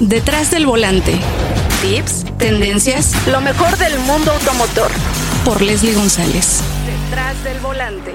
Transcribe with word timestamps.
Detrás 0.00 0.52
del 0.52 0.64
volante. 0.64 1.18
Tips, 1.82 2.24
tendencias, 2.38 3.16
lo 3.26 3.40
mejor 3.40 3.76
del 3.78 3.98
mundo 3.98 4.30
automotor. 4.30 4.92
Por 5.44 5.60
Leslie 5.60 5.92
González. 5.92 6.62
Detrás 6.86 7.42
del 7.42 7.58
volante. 7.58 8.12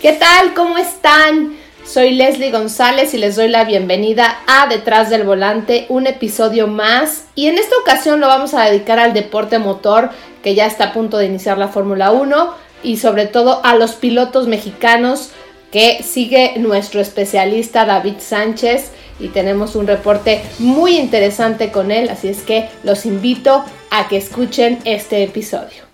¿Qué 0.00 0.12
tal? 0.12 0.54
¿Cómo 0.54 0.78
están? 0.78 1.58
Soy 1.84 2.12
Leslie 2.12 2.50
González 2.50 3.12
y 3.12 3.18
les 3.18 3.36
doy 3.36 3.48
la 3.48 3.64
bienvenida 3.64 4.38
a 4.46 4.66
Detrás 4.66 5.10
del 5.10 5.24
Volante, 5.24 5.84
un 5.90 6.06
episodio 6.06 6.68
más. 6.68 7.24
Y 7.34 7.48
en 7.48 7.58
esta 7.58 7.76
ocasión 7.76 8.18
lo 8.20 8.28
vamos 8.28 8.54
a 8.54 8.64
dedicar 8.64 8.98
al 8.98 9.12
deporte 9.12 9.58
motor, 9.58 10.08
que 10.42 10.54
ya 10.54 10.64
está 10.64 10.84
a 10.84 10.92
punto 10.94 11.18
de 11.18 11.26
iniciar 11.26 11.58
la 11.58 11.68
Fórmula 11.68 12.12
1, 12.12 12.54
y 12.82 12.96
sobre 12.96 13.26
todo 13.26 13.60
a 13.62 13.74
los 13.74 13.92
pilotos 13.92 14.48
mexicanos 14.48 15.32
que 15.70 16.02
sigue 16.02 16.54
nuestro 16.56 17.02
especialista 17.02 17.84
David 17.84 18.14
Sánchez 18.20 18.90
y 19.20 19.28
tenemos 19.28 19.76
un 19.76 19.86
reporte 19.86 20.42
muy 20.58 20.96
interesante 20.96 21.70
con 21.70 21.90
él, 21.90 22.08
así 22.08 22.28
es 22.28 22.42
que 22.42 22.68
los 22.84 23.06
invito 23.06 23.64
a 23.90 24.08
que 24.08 24.16
escuchen 24.16 24.78
este 24.84 25.22
episodio. 25.22 25.84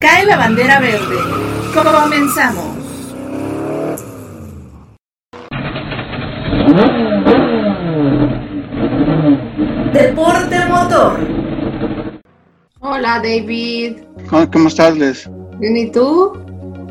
Cae 0.00 0.26
la 0.26 0.36
bandera 0.36 0.80
verde. 0.80 1.16
Comenzamos. 1.74 2.82
Deporte 9.92 10.58
motor. 10.66 11.20
Hola 12.80 13.20
David. 13.22 13.98
¿Cómo, 14.28 14.68
estás, 14.68 14.96
Les? 14.98 15.30
Bien, 15.58 15.76
¿y 15.76 15.92
tú? 15.92 16.32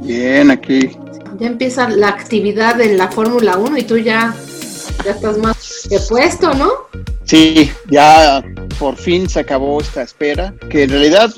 Bien, 0.03 0.51
aquí. 0.51 0.91
Ya 1.39 1.47
empieza 1.47 1.89
la 1.89 2.09
actividad 2.09 2.79
en 2.79 2.97
la 2.97 3.09
Fórmula 3.09 3.57
1 3.57 3.77
y 3.77 3.83
tú 3.83 3.97
ya 3.97 4.33
ya 5.03 5.11
estás 5.11 5.37
más 5.37 5.87
que 5.89 5.99
puesto, 5.99 6.53
¿no? 6.53 6.69
Sí, 7.23 7.71
ya 7.89 8.43
por 8.79 8.97
fin 8.97 9.29
se 9.29 9.39
acabó 9.39 9.79
esta 9.79 10.01
espera, 10.01 10.55
que 10.71 10.83
en 10.83 10.89
realidad, 10.89 11.31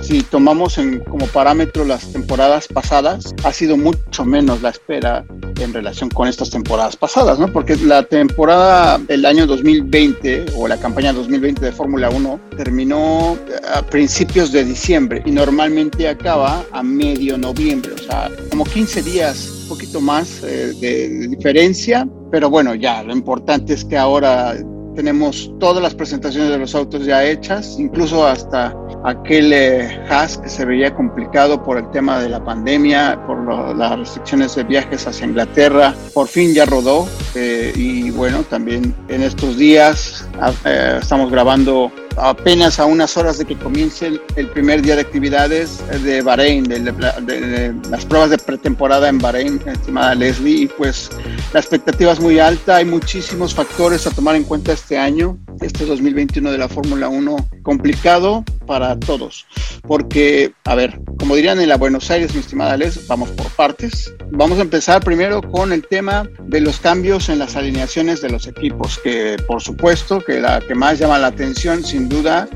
si 0.00 0.22
tomamos 0.22 0.78
en, 0.78 1.00
como 1.00 1.26
parámetro 1.26 1.84
las 1.84 2.12
temporadas 2.12 2.68
pasadas, 2.68 3.34
ha 3.42 3.52
sido 3.52 3.76
mucho 3.76 4.24
menos 4.24 4.62
la 4.62 4.70
espera 4.70 5.24
en 5.60 5.74
relación 5.74 6.08
con 6.08 6.28
estas 6.28 6.50
temporadas 6.50 6.96
pasadas, 6.96 7.40
¿no? 7.40 7.52
Porque 7.52 7.76
la 7.76 8.04
temporada 8.04 8.98
del 8.98 9.26
año 9.26 9.44
2020 9.44 10.46
o 10.56 10.68
la 10.68 10.76
campaña 10.78 11.12
2020 11.12 11.64
de 11.64 11.72
Fórmula 11.72 12.10
1 12.10 12.40
terminó 12.56 13.36
a 13.74 13.82
principios 13.82 14.52
de 14.52 14.64
diciembre 14.64 15.20
y 15.26 15.32
normalmente 15.32 16.08
acaba 16.08 16.64
a 16.70 16.82
medio 16.84 17.36
noviembre, 17.36 17.92
o 17.94 17.98
sea, 17.98 18.30
como 18.50 18.64
15 18.64 19.02
días, 19.02 19.48
un 19.62 19.68
poquito 19.70 20.00
más 20.00 20.42
eh, 20.44 20.72
de 20.80 21.26
diferencia, 21.26 22.06
pero 22.34 22.50
bueno, 22.50 22.74
ya, 22.74 23.00
lo 23.04 23.12
importante 23.12 23.74
es 23.74 23.84
que 23.84 23.96
ahora 23.96 24.56
tenemos 24.96 25.52
todas 25.60 25.80
las 25.80 25.94
presentaciones 25.94 26.50
de 26.50 26.58
los 26.58 26.74
autos 26.74 27.06
ya 27.06 27.24
hechas, 27.24 27.76
incluso 27.78 28.26
hasta 28.26 28.76
aquel 29.04 29.52
eh, 29.52 30.00
que 30.42 30.48
se 30.48 30.64
veía 30.64 30.92
complicado 30.92 31.62
por 31.62 31.78
el 31.78 31.88
tema 31.92 32.18
de 32.18 32.28
la 32.28 32.44
pandemia, 32.44 33.24
por 33.24 33.76
las 33.76 33.96
restricciones 33.96 34.56
de 34.56 34.64
viajes 34.64 35.06
hacia 35.06 35.28
Inglaterra, 35.28 35.94
por 36.12 36.26
fin 36.26 36.52
ya 36.52 36.66
rodó 36.66 37.06
eh, 37.36 37.72
y 37.76 38.10
bueno, 38.10 38.42
también 38.42 38.92
en 39.06 39.22
estos 39.22 39.56
días 39.56 40.28
ah, 40.40 40.52
eh, 40.64 40.98
estamos 41.00 41.30
grabando 41.30 41.92
apenas 42.16 42.78
a 42.78 42.86
unas 42.86 43.16
horas 43.16 43.38
de 43.38 43.44
que 43.44 43.56
comience 43.56 44.20
el, 44.36 44.48
primer 44.48 44.82
día 44.82 44.94
de 44.96 45.02
actividades 45.02 45.82
de 46.02 46.22
Bahrein, 46.22 46.64
de, 46.64 47.74
las 47.90 48.04
pruebas 48.04 48.30
de 48.30 48.38
pretemporada 48.38 49.08
en 49.08 49.18
Bahrein, 49.18 49.60
estimada 49.66 50.14
Leslie, 50.14 50.62
y 50.62 50.66
pues 50.66 51.10
la 51.52 51.60
expectativa 51.60 52.12
es 52.12 52.20
muy 52.20 52.38
alta, 52.38 52.76
hay 52.76 52.84
muchísimos 52.84 53.54
factores 53.54 54.06
a 54.06 54.10
tomar 54.10 54.36
en 54.36 54.44
cuenta 54.44 54.72
este 54.72 54.98
año, 54.98 55.38
este 55.60 55.86
2021 55.86 56.50
de 56.50 56.58
la 56.58 56.68
Fórmula 56.68 57.08
1 57.08 57.36
complicado 57.62 58.44
para 58.66 58.98
todos, 58.98 59.46
porque, 59.82 60.52
a 60.64 60.74
ver, 60.74 61.00
como 61.18 61.36
dirían 61.36 61.60
en 61.60 61.68
la 61.68 61.76
Buenos 61.76 62.10
Aires, 62.10 62.34
mi 62.34 62.40
estimada 62.40 62.76
Les, 62.76 63.06
vamos 63.06 63.30
por 63.30 63.48
partes. 63.50 64.12
Vamos 64.30 64.58
a 64.58 64.62
empezar 64.62 65.02
primero 65.02 65.42
con 65.42 65.72
el 65.72 65.86
tema 65.86 66.28
de 66.42 66.60
los 66.60 66.80
cambios 66.80 67.28
en 67.28 67.38
las 67.38 67.56
alineaciones 67.56 68.20
de 68.20 68.30
los 68.30 68.46
equipos, 68.46 68.98
que 68.98 69.36
por 69.46 69.62
supuesto 69.62 70.20
que 70.20 70.40
la 70.40 70.60
que 70.60 70.74
más 70.74 70.98
llama 70.98 71.18
la 71.18 71.28
atención, 71.28 71.84
sin 71.84 72.03
duda, 72.08 72.48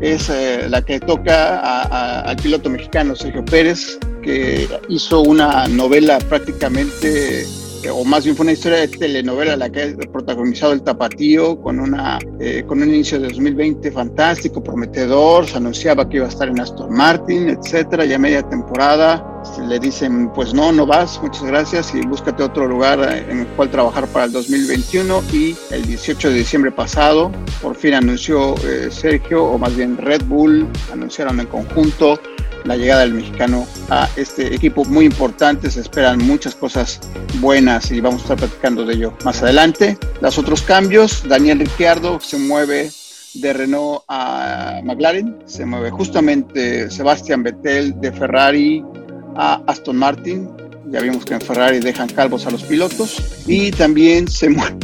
es 0.00 0.28
eh, 0.28 0.66
la 0.68 0.82
que 0.82 1.00
toca 1.00 2.20
al 2.20 2.36
piloto 2.36 2.70
mexicano 2.70 3.14
Sergio 3.14 3.44
Pérez, 3.44 3.98
que 4.22 4.68
hizo 4.88 5.22
una 5.22 5.66
novela 5.68 6.18
prácticamente 6.18 7.46
o 7.90 8.04
más 8.04 8.24
bien 8.24 8.36
fue 8.36 8.44
una 8.44 8.52
historia 8.52 8.78
de 8.78 8.88
telenovela 8.88 9.56
la 9.56 9.70
que 9.70 9.82
ha 9.82 10.12
protagonizado 10.12 10.72
el 10.72 10.82
Tapatío 10.82 11.60
con, 11.60 11.78
una, 11.78 12.18
eh, 12.40 12.64
con 12.66 12.80
un 12.82 12.88
inicio 12.88 13.20
de 13.20 13.28
2020 13.28 13.90
fantástico, 13.92 14.62
prometedor, 14.62 15.46
se 15.46 15.56
anunciaba 15.56 16.08
que 16.08 16.16
iba 16.16 16.26
a 16.26 16.30
estar 16.30 16.48
en 16.48 16.60
Aston 16.60 16.92
Martin, 16.92 17.50
etcétera, 17.50 18.04
ya 18.04 18.18
media 18.18 18.42
temporada 18.42 19.33
le 19.66 19.78
dicen 19.78 20.30
pues 20.34 20.54
no, 20.54 20.72
no 20.72 20.86
vas, 20.86 21.20
muchas 21.22 21.44
gracias 21.44 21.94
y 21.94 22.00
búscate 22.06 22.42
otro 22.42 22.66
lugar 22.66 23.00
en 23.28 23.40
el 23.40 23.46
cual 23.48 23.70
trabajar 23.70 24.06
para 24.08 24.26
el 24.26 24.32
2021 24.32 25.22
y 25.32 25.56
el 25.70 25.86
18 25.86 26.30
de 26.30 26.34
diciembre 26.34 26.70
pasado 26.70 27.30
por 27.62 27.76
fin 27.76 27.94
anunció 27.94 28.54
eh, 28.64 28.88
Sergio 28.90 29.44
o 29.44 29.58
más 29.58 29.74
bien 29.76 29.96
Red 29.96 30.24
Bull, 30.24 30.68
anunciaron 30.92 31.40
en 31.40 31.46
conjunto 31.46 32.18
la 32.64 32.76
llegada 32.76 33.02
del 33.02 33.14
mexicano 33.14 33.66
a 33.90 34.08
este 34.16 34.54
equipo 34.54 34.84
muy 34.84 35.04
importante. 35.04 35.70
Se 35.70 35.80
esperan 35.80 36.18
muchas 36.18 36.54
cosas 36.54 37.00
buenas 37.40 37.90
y 37.90 38.00
vamos 38.00 38.20
a 38.20 38.24
estar 38.24 38.38
platicando 38.38 38.84
de 38.84 38.94
ello 38.94 39.16
más 39.24 39.42
adelante. 39.42 39.98
Los 40.20 40.38
otros 40.38 40.62
cambios, 40.62 41.26
Daniel 41.28 41.60
Ricciardo 41.60 42.20
se 42.20 42.38
mueve 42.38 42.90
de 43.34 43.52
Renault 43.52 44.02
a 44.08 44.80
McLaren, 44.84 45.38
se 45.44 45.66
mueve 45.66 45.90
justamente 45.90 46.90
Sebastián 46.90 47.42
Vettel 47.42 48.00
de 48.00 48.12
Ferrari 48.12 48.84
a 49.36 49.62
Aston 49.66 49.96
Martin. 49.96 50.48
Ya 50.90 51.00
vimos 51.00 51.24
que 51.24 51.34
en 51.34 51.40
Ferrari 51.40 51.80
dejan 51.80 52.08
calvos 52.08 52.46
a 52.46 52.50
los 52.50 52.62
pilotos 52.62 53.42
y 53.46 53.70
también 53.72 54.28
se 54.28 54.50
mueve. 54.50 54.76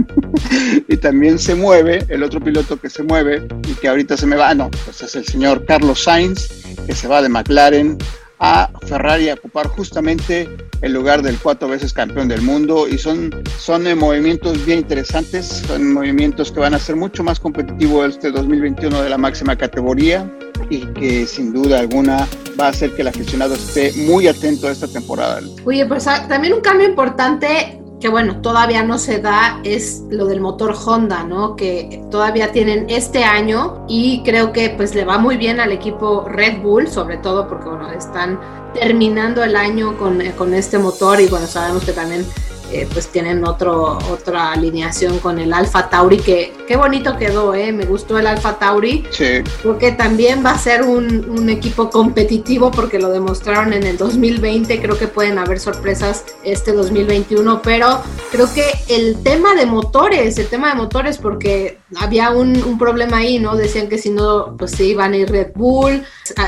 y 0.88 0.96
también 0.96 1.38
se 1.38 1.54
mueve, 1.54 2.04
el 2.08 2.22
otro 2.22 2.40
piloto 2.40 2.78
que 2.78 2.90
se 2.90 3.02
mueve 3.02 3.46
y 3.68 3.74
que 3.74 3.88
ahorita 3.88 4.16
se 4.16 4.26
me 4.26 4.36
va, 4.36 4.54
no, 4.54 4.70
pues 4.84 5.02
es 5.02 5.14
el 5.14 5.24
señor 5.24 5.64
Carlos 5.64 6.02
Sainz, 6.02 6.48
que 6.86 6.94
se 6.94 7.08
va 7.08 7.22
de 7.22 7.28
McLaren 7.28 7.96
a 8.40 8.70
Ferrari 8.86 9.28
a 9.28 9.34
ocupar 9.34 9.68
justamente 9.68 10.48
el 10.80 10.92
lugar 10.92 11.22
del 11.22 11.38
cuatro 11.38 11.68
veces 11.68 11.92
campeón 11.92 12.28
del 12.28 12.40
mundo 12.40 12.88
y 12.88 12.96
son, 12.96 13.30
son 13.58 13.86
eh, 13.86 13.94
movimientos 13.94 14.64
bien 14.64 14.80
interesantes, 14.80 15.62
son 15.66 15.92
movimientos 15.92 16.50
que 16.50 16.60
van 16.60 16.74
a 16.74 16.78
ser 16.78 16.96
mucho 16.96 17.22
más 17.22 17.38
competitivos 17.38 18.14
este 18.14 18.30
2021 18.30 19.02
de 19.02 19.10
la 19.10 19.18
máxima 19.18 19.56
categoría 19.56 20.30
y 20.70 20.86
que 20.86 21.26
sin 21.26 21.52
duda 21.52 21.80
alguna 21.80 22.26
va 22.58 22.66
a 22.66 22.68
hacer 22.70 22.94
que 22.94 23.02
el 23.02 23.08
aficionado 23.08 23.54
esté 23.54 23.92
muy 23.92 24.26
atento 24.26 24.68
a 24.68 24.72
esta 24.72 24.88
temporada. 24.88 25.40
Oye, 25.64 25.84
pues 25.86 26.06
ah, 26.06 26.26
también 26.26 26.54
un 26.54 26.60
cambio 26.60 26.88
importante 26.88 27.79
que 28.00 28.08
bueno, 28.08 28.40
todavía 28.40 28.82
no 28.82 28.98
se 28.98 29.20
da 29.20 29.60
es 29.62 30.02
lo 30.08 30.26
del 30.26 30.40
motor 30.40 30.74
Honda, 30.84 31.22
¿no? 31.22 31.54
Que 31.54 32.02
todavía 32.10 32.50
tienen 32.50 32.86
este 32.88 33.24
año 33.24 33.84
y 33.88 34.22
creo 34.24 34.52
que 34.52 34.70
pues 34.70 34.94
le 34.94 35.04
va 35.04 35.18
muy 35.18 35.36
bien 35.36 35.60
al 35.60 35.70
equipo 35.70 36.24
Red 36.26 36.62
Bull, 36.62 36.88
sobre 36.88 37.18
todo 37.18 37.46
porque 37.46 37.68
bueno, 37.68 37.90
están 37.92 38.40
terminando 38.72 39.44
el 39.44 39.54
año 39.54 39.98
con, 39.98 40.22
con 40.38 40.54
este 40.54 40.78
motor 40.78 41.20
y 41.20 41.26
bueno, 41.26 41.46
sabemos 41.46 41.84
que 41.84 41.92
también 41.92 42.24
eh, 42.72 42.88
pues 42.92 43.08
tienen 43.08 43.44
otro, 43.44 43.98
otra 44.10 44.52
alineación 44.52 45.18
con 45.18 45.38
el 45.38 45.52
Alfa 45.52 45.88
Tauri, 45.88 46.18
que 46.18 46.52
qué 46.66 46.76
bonito 46.76 47.16
quedó, 47.16 47.54
¿eh? 47.54 47.72
me 47.72 47.84
gustó 47.84 48.18
el 48.18 48.26
Alfa 48.26 48.58
Tauri, 48.58 49.04
sí. 49.10 49.42
porque 49.62 49.92
también 49.92 50.44
va 50.44 50.52
a 50.52 50.58
ser 50.58 50.82
un, 50.82 51.28
un, 51.30 51.50
equipo 51.50 51.90
competitivo, 51.90 52.70
porque 52.70 52.98
lo 52.98 53.10
demostraron 53.10 53.72
en 53.72 53.84
el 53.84 53.96
2020, 53.96 54.80
creo 54.80 54.96
que 54.96 55.08
pueden 55.08 55.38
haber 55.38 55.58
sorpresas 55.58 56.24
este 56.44 56.72
2021, 56.72 57.60
pero 57.62 58.02
creo 58.30 58.52
que 58.52 58.64
el 58.88 59.22
tema 59.22 59.54
de 59.54 59.66
motores, 59.66 60.38
el 60.38 60.46
tema 60.46 60.70
de 60.70 60.74
motores, 60.76 61.18
porque 61.18 61.78
había 61.96 62.30
un, 62.30 62.78
problema 62.78 63.18
ahí, 63.18 63.38
¿no? 63.38 63.56
Decían 63.56 63.88
que 63.88 63.98
si 63.98 64.10
no, 64.10 64.56
pues 64.56 64.70
se 64.70 64.84
iban 64.84 65.12
a 65.12 65.16
ir 65.16 65.30
Red 65.30 65.52
Bull, 65.54 66.02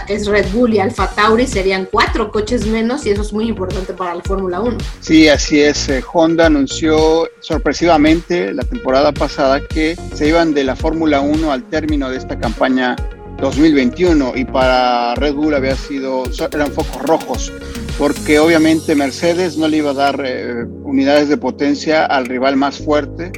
es 0.09 0.27
Red 0.27 0.47
Bull 0.53 0.75
y 0.75 0.79
Alfa 0.79 1.09
Tauri, 1.09 1.47
serían 1.47 1.89
cuatro 1.91 2.31
coches 2.31 2.67
menos 2.67 3.05
y 3.05 3.11
eso 3.11 3.23
es 3.23 3.33
muy 3.33 3.49
importante 3.49 3.93
para 3.93 4.15
la 4.15 4.23
Fórmula 4.23 4.61
1. 4.61 4.79
Sí, 5.01 5.29
así 5.29 5.61
es. 5.61 5.89
Eh, 5.89 6.03
Honda 6.13 6.47
anunció 6.47 7.29
sorpresivamente 7.41 8.53
la 8.55 8.63
temporada 8.63 9.13
pasada 9.13 9.61
que 9.61 9.97
se 10.15 10.29
iban 10.29 10.55
de 10.55 10.65
la 10.65 10.77
Fórmula 10.77 11.21
1 11.21 11.53
al 11.53 11.65
término 11.65 12.09
de 12.09 12.17
esta 12.17 12.39
campaña 12.39 12.97
2021 13.41 14.33
y 14.37 14.45
para 14.45 15.15
Red 15.17 15.35
Bull 15.35 15.55
había 15.55 15.75
sido 15.75 16.23
eran 16.53 16.71
focos 16.71 17.03
rojos 17.03 17.53
porque 18.03 18.41
obviamente 18.41 18.97
Mercedes 18.97 19.57
no 19.57 19.69
le 19.69 19.77
iba 19.77 19.91
a 19.91 19.95
dar 19.95 20.21
eh, 20.27 20.65
unidades 20.83 21.29
de 21.29 21.37
potencia 21.37 22.05
al 22.05 22.27
rival 22.27 22.57
más 22.57 22.79
fuerte 22.79 23.31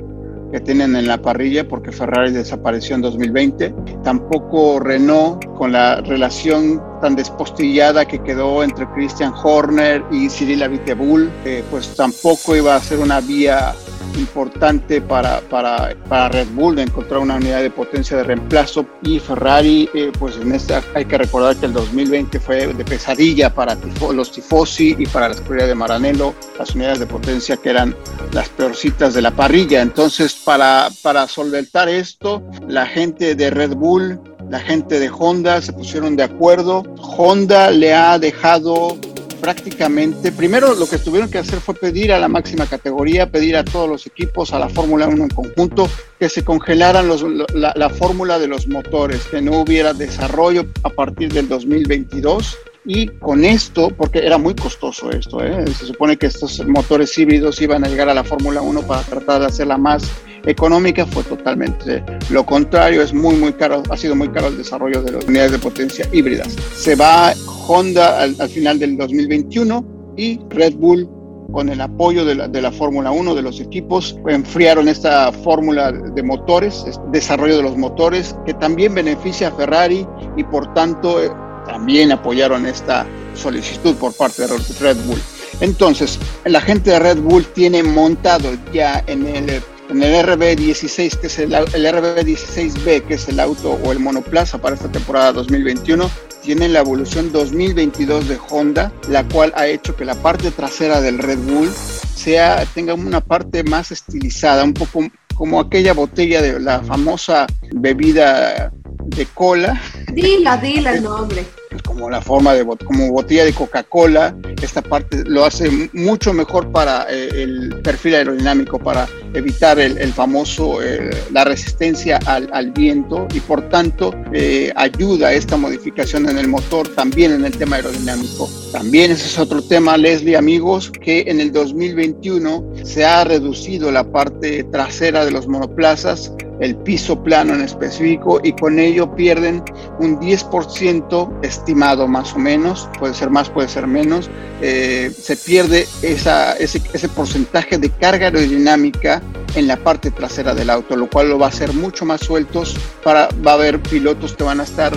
que 0.50 0.58
tienen 0.58 0.96
en 0.96 1.06
la 1.06 1.20
parrilla 1.20 1.68
porque 1.68 1.92
Ferrari 1.92 2.32
desapareció 2.32 2.96
en 2.96 3.02
2020. 3.02 3.74
Tampoco 4.02 4.80
Renault 4.80 5.44
con 5.58 5.72
la 5.72 6.00
relación 6.00 6.82
tan 7.02 7.14
despostillada 7.14 8.06
que 8.06 8.22
quedó 8.22 8.64
entre 8.64 8.88
Christian 8.94 9.34
Horner 9.34 10.02
y 10.10 10.30
Cyril 10.30 10.62
Abiteboul, 10.62 11.30
eh, 11.44 11.62
pues 11.70 11.94
tampoco 11.94 12.56
iba 12.56 12.74
a 12.74 12.80
ser 12.80 13.00
una 13.00 13.20
vía 13.20 13.74
importante 14.16 15.00
para, 15.00 15.40
para, 15.42 15.94
para, 16.08 16.28
Red 16.28 16.48
Bull 16.54 16.76
de 16.76 16.82
encontrar 16.82 17.20
una 17.20 17.36
unidad 17.36 17.62
de 17.62 17.70
potencia 17.70 18.16
de 18.16 18.24
reemplazo 18.24 18.86
y 19.02 19.18
Ferrari, 19.18 19.88
eh, 19.94 20.12
pues 20.18 20.36
en 20.36 20.52
esta 20.52 20.82
hay 20.94 21.04
que 21.04 21.18
recordar 21.18 21.56
que 21.56 21.66
el 21.66 21.72
2020 21.72 22.40
fue 22.40 22.66
de 22.72 22.84
pesadilla 22.84 23.52
para 23.52 23.76
los 24.12 24.32
tifosi 24.32 24.96
y 24.98 25.06
para 25.06 25.28
la 25.28 25.34
escudería 25.34 25.66
de 25.66 25.74
Maranello, 25.74 26.34
las 26.58 26.74
unidades 26.74 27.00
de 27.00 27.06
potencia 27.06 27.56
que 27.56 27.70
eran 27.70 27.94
las 28.32 28.48
peorcitas 28.50 29.14
de 29.14 29.22
la 29.22 29.30
parrilla. 29.30 29.82
Entonces, 29.82 30.34
para, 30.34 30.88
para 31.02 31.26
solventar 31.28 31.88
esto, 31.88 32.42
la 32.68 32.86
gente 32.86 33.34
de 33.34 33.50
Red 33.50 33.74
Bull, 33.74 34.20
la 34.50 34.60
gente 34.60 35.00
de 35.00 35.10
Honda 35.10 35.60
se 35.62 35.72
pusieron 35.72 36.16
de 36.16 36.24
acuerdo. 36.24 36.82
Honda 36.98 37.70
le 37.70 37.94
ha 37.94 38.18
dejado 38.18 38.96
prácticamente, 39.34 40.32
primero 40.32 40.74
lo 40.74 40.88
que 40.88 40.98
tuvieron 40.98 41.30
que 41.30 41.38
hacer 41.38 41.60
fue 41.60 41.74
pedir 41.74 42.12
a 42.12 42.18
la 42.18 42.28
máxima 42.28 42.66
categoría, 42.66 43.30
pedir 43.30 43.56
a 43.56 43.64
todos 43.64 43.88
los 43.88 44.06
equipos, 44.06 44.52
a 44.52 44.58
la 44.58 44.68
Fórmula 44.68 45.06
1 45.06 45.24
en 45.24 45.30
conjunto, 45.30 45.88
que 46.18 46.28
se 46.28 46.44
congelaran 46.44 47.08
los, 47.08 47.22
la, 47.52 47.72
la 47.74 47.90
fórmula 47.90 48.38
de 48.38 48.48
los 48.48 48.66
motores, 48.68 49.24
que 49.24 49.42
no 49.42 49.60
hubiera 49.60 49.92
desarrollo 49.92 50.66
a 50.82 50.90
partir 50.90 51.32
del 51.32 51.48
2022 51.48 52.58
y 52.86 53.06
con 53.06 53.44
esto, 53.44 53.88
porque 53.96 54.26
era 54.26 54.36
muy 54.36 54.54
costoso 54.54 55.10
esto, 55.10 55.42
¿eh? 55.42 55.64
se 55.66 55.86
supone 55.86 56.16
que 56.16 56.26
estos 56.26 56.64
motores 56.66 57.16
híbridos 57.16 57.60
iban 57.62 57.84
a 57.84 57.88
llegar 57.88 58.08
a 58.08 58.14
la 58.14 58.24
Fórmula 58.24 58.60
1 58.60 58.82
para 58.82 59.02
tratar 59.02 59.40
de 59.40 59.46
hacerla 59.46 59.78
más 59.78 60.10
económica, 60.46 61.06
fue 61.06 61.22
totalmente 61.24 62.02
lo 62.30 62.44
contrario, 62.44 63.02
es 63.02 63.12
muy, 63.12 63.36
muy 63.36 63.52
caro, 63.52 63.82
ha 63.90 63.96
sido 63.96 64.14
muy 64.14 64.28
caro 64.28 64.48
el 64.48 64.56
desarrollo 64.56 65.02
de 65.02 65.12
las 65.12 65.24
unidades 65.24 65.52
de 65.52 65.58
potencia 65.58 66.08
híbridas. 66.12 66.54
Se 66.76 66.94
va 66.94 67.34
Honda 67.66 68.20
al, 68.20 68.36
final 68.48 68.78
del 68.78 68.96
2021 68.96 70.14
y 70.16 70.40
Red 70.50 70.74
Bull 70.74 71.08
con 71.52 71.68
el 71.68 71.80
apoyo 71.80 72.24
de 72.24 72.34
la, 72.34 72.48
de 72.48 72.62
la 72.62 72.72
Fórmula 72.72 73.10
1, 73.10 73.34
de 73.34 73.42
los 73.42 73.60
equipos, 73.60 74.18
enfriaron 74.26 74.88
esta 74.88 75.30
fórmula 75.30 75.92
de 75.92 76.22
motores, 76.22 76.84
desarrollo 77.12 77.56
de 77.56 77.62
los 77.62 77.76
motores, 77.76 78.34
que 78.44 78.54
también 78.54 78.94
beneficia 78.94 79.48
a 79.48 79.52
Ferrari 79.52 80.06
y 80.36 80.44
por 80.44 80.72
tanto 80.74 81.22
eh, 81.22 81.30
también 81.66 82.12
apoyaron 82.12 82.66
esta 82.66 83.06
solicitud 83.34 83.94
por 83.96 84.14
parte 84.14 84.42
de 84.42 84.48
Red 84.80 84.96
Bull. 85.06 85.20
Entonces, 85.60 86.18
la 86.44 86.60
gente 86.60 86.90
de 86.90 86.98
Red 86.98 87.18
Bull 87.18 87.46
tiene 87.54 87.82
montado 87.82 88.50
ya 88.72 89.04
en 89.06 89.26
el 89.26 89.62
en 89.90 90.02
el 90.02 90.26
RB16, 90.26 91.18
que 91.18 91.26
es 91.26 91.38
el, 91.38 91.54
el 91.54 91.86
RB16B, 91.86 93.02
que 93.02 93.14
es 93.14 93.28
el 93.28 93.40
auto 93.40 93.78
o 93.84 93.92
el 93.92 93.98
monoplaza 93.98 94.58
para 94.58 94.76
esta 94.76 94.90
temporada 94.90 95.32
2021, 95.32 96.10
tiene 96.42 96.68
la 96.68 96.80
evolución 96.80 97.32
2022 97.32 98.28
de 98.28 98.38
Honda, 98.50 98.92
la 99.08 99.24
cual 99.24 99.52
ha 99.56 99.66
hecho 99.66 99.96
que 99.96 100.04
la 100.04 100.14
parte 100.14 100.50
trasera 100.50 101.00
del 101.00 101.18
Red 101.18 101.38
Bull 101.38 101.70
sea, 101.70 102.64
tenga 102.74 102.94
una 102.94 103.20
parte 103.20 103.64
más 103.64 103.90
estilizada, 103.90 104.64
un 104.64 104.74
poco 104.74 105.08
como 105.34 105.60
aquella 105.60 105.94
botella 105.94 106.40
de 106.42 106.60
la 106.60 106.82
famosa 106.82 107.46
bebida 107.72 108.72
de 109.06 109.26
cola. 109.26 109.80
Dila, 110.12 110.56
dila 110.56 110.92
el 110.92 111.02
nombre 111.02 111.44
como 111.94 112.10
la 112.10 112.20
forma 112.20 112.54
de 112.54 112.66
como 112.84 113.12
botella 113.12 113.44
de 113.44 113.52
Coca-Cola. 113.52 114.36
Esta 114.60 114.82
parte 114.82 115.22
lo 115.26 115.44
hace 115.44 115.70
mucho 115.92 116.32
mejor 116.32 116.70
para 116.72 117.06
eh, 117.08 117.28
el 117.42 117.80
perfil 117.82 118.16
aerodinámico, 118.16 118.78
para 118.78 119.08
evitar 119.32 119.78
el, 119.78 120.12
famoso, 120.12 120.82
eh, 120.82 121.10
la 121.32 121.44
resistencia 121.44 122.18
al, 122.26 122.48
al, 122.52 122.72
viento 122.72 123.26
y 123.32 123.40
por 123.40 123.68
tanto 123.68 124.12
eh, 124.32 124.72
ayuda 124.76 125.28
a 125.28 125.32
esta 125.32 125.56
modificación 125.56 126.28
en 126.28 126.38
el 126.38 126.48
motor 126.48 126.88
también 126.88 127.32
en 127.32 127.44
el 127.44 127.56
tema 127.56 127.76
aerodinámico. 127.76 128.48
También 128.72 129.12
ese 129.12 129.26
es 129.26 129.38
otro 129.38 129.62
tema, 129.62 129.96
Leslie, 129.96 130.36
amigos, 130.36 130.90
que 130.90 131.24
en 131.26 131.40
el 131.40 131.52
2021 131.52 132.72
se 132.82 133.04
ha 133.04 133.24
reducido 133.24 133.92
la 133.92 134.04
parte 134.04 134.64
trasera 134.64 135.24
de 135.24 135.30
los 135.30 135.46
monoplazas 135.46 136.32
el 136.60 136.76
piso 136.76 137.22
plano 137.22 137.54
en 137.54 137.62
específico 137.62 138.40
y 138.42 138.52
con 138.52 138.78
ello 138.78 139.14
pierden 139.14 139.62
un 139.98 140.18
10% 140.18 141.40
estimado 141.42 142.06
más 142.06 142.34
o 142.34 142.38
menos, 142.38 142.88
puede 142.98 143.14
ser 143.14 143.30
más, 143.30 143.50
puede 143.50 143.68
ser 143.68 143.86
menos, 143.86 144.30
eh, 144.60 145.12
se 145.16 145.36
pierde 145.36 145.86
esa, 146.02 146.56
ese, 146.56 146.80
ese 146.92 147.08
porcentaje 147.08 147.78
de 147.78 147.90
carga 147.90 148.26
aerodinámica 148.26 149.22
en 149.54 149.66
la 149.66 149.76
parte 149.76 150.10
trasera 150.10 150.54
del 150.54 150.70
auto, 150.70 150.96
lo 150.96 151.08
cual 151.08 151.28
lo 151.28 151.38
va 151.38 151.46
a 151.46 151.48
hacer 151.50 151.72
mucho 151.72 152.04
más 152.04 152.20
sueltos, 152.20 152.76
para, 153.02 153.28
va 153.46 153.52
a 153.52 153.54
haber 153.54 153.80
pilotos 153.80 154.34
que 154.34 154.44
van 154.44 154.60
a 154.60 154.64
estar 154.64 154.92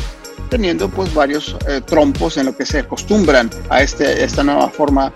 teniendo 0.49 0.89
pues 0.89 1.13
varios 1.13 1.57
eh, 1.67 1.81
trompos 1.85 2.37
en 2.37 2.45
lo 2.45 2.55
que 2.55 2.65
se 2.65 2.79
acostumbran 2.79 3.49
a 3.69 3.81
este, 3.81 4.23
esta 4.23 4.43
nueva 4.43 4.69
forma 4.69 5.11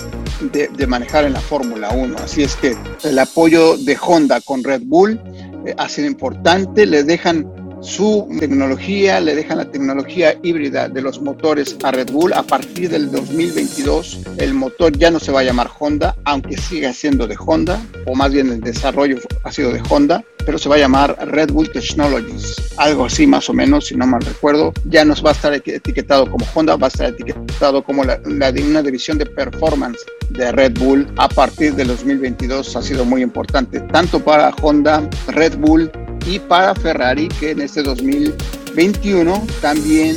de, 0.51 0.67
de 0.67 0.87
manejar 0.87 1.23
en 1.25 1.33
la 1.33 1.39
Fórmula 1.39 1.91
1. 1.91 2.17
Así 2.17 2.43
es 2.43 2.55
que 2.55 2.75
el 3.03 3.17
apoyo 3.17 3.77
de 3.77 3.97
Honda 3.99 4.41
con 4.41 4.63
Red 4.63 4.81
Bull 4.85 5.19
eh, 5.65 5.73
ha 5.77 5.89
sido 5.89 6.07
importante, 6.07 6.85
le 6.85 7.03
dejan 7.03 7.47
su 7.81 8.27
tecnología, 8.39 9.19
le 9.19 9.35
dejan 9.35 9.57
la 9.57 9.65
tecnología 9.65 10.35
híbrida 10.43 10.87
de 10.87 11.01
los 11.01 11.19
motores 11.21 11.75
a 11.83 11.91
Red 11.91 12.11
Bull. 12.11 12.33
A 12.33 12.43
partir 12.43 12.89
del 12.89 13.11
2022 13.11 14.19
el 14.37 14.53
motor 14.53 14.95
ya 14.97 15.09
no 15.09 15.19
se 15.19 15.31
va 15.31 15.41
a 15.41 15.43
llamar 15.43 15.69
Honda, 15.79 16.15
aunque 16.25 16.57
siga 16.57 16.93
siendo 16.93 17.27
de 17.27 17.35
Honda, 17.43 17.81
o 18.05 18.15
más 18.15 18.31
bien 18.31 18.49
el 18.51 18.61
desarrollo 18.61 19.17
ha 19.43 19.51
sido 19.51 19.73
de 19.73 19.81
Honda, 19.89 20.23
pero 20.45 20.57
se 20.57 20.69
va 20.69 20.75
a 20.75 20.79
llamar 20.79 21.17
Red 21.27 21.51
Bull 21.51 21.69
Technologies, 21.71 22.55
algo 22.77 23.05
así 23.05 23.27
más 23.27 23.49
o 23.49 23.53
menos, 23.53 23.87
si 23.87 23.95
no 23.95 24.07
mal 24.07 24.21
recuerdo. 24.21 24.73
Ya 24.85 25.05
nos 25.05 25.23
va 25.23 25.29
a 25.29 25.33
estar 25.33 25.53
etiquetado 25.53 26.29
como 26.29 26.45
Honda, 26.53 26.75
va 26.75 26.87
a 26.87 26.89
estar 26.89 27.09
etiquetado 27.09 27.83
como 27.83 28.03
la, 28.03 28.17
de 28.17 28.63
una 28.63 28.81
división 28.81 29.17
de 29.17 29.25
performance 29.25 29.99
de 30.29 30.51
Red 30.51 30.77
Bull 30.79 31.07
a 31.17 31.27
partir 31.27 31.75
del 31.75 31.87
2022 31.87 32.75
ha 32.75 32.81
sido 32.81 33.05
muy 33.05 33.21
importante, 33.21 33.79
tanto 33.91 34.19
para 34.23 34.51
Honda, 34.61 35.07
Red 35.27 35.57
Bull 35.57 35.91
y 36.25 36.39
para 36.39 36.75
Ferrari, 36.75 37.27
que 37.39 37.51
en 37.51 37.61
este 37.61 37.83
2021 37.83 39.41
también 39.61 40.15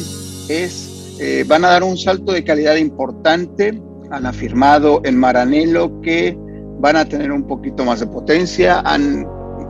es, 0.49 1.17
eh, 1.21 1.45
van 1.47 1.65
a 1.65 1.69
dar 1.69 1.83
un 1.83 1.97
salto 1.97 2.33
de 2.33 2.45
calidad 2.45 2.77
importante. 2.77 3.81
Han 4.11 4.27
afirmado 4.27 5.01
en 5.05 5.19
Maranello 5.19 6.01
que 6.03 6.37
van 6.79 6.97
a 6.97 7.05
tener 7.05 7.33
un 7.33 7.47
poquito 7.47 7.85
más 7.85 8.01
de 8.01 8.07
potencia. 8.07 8.81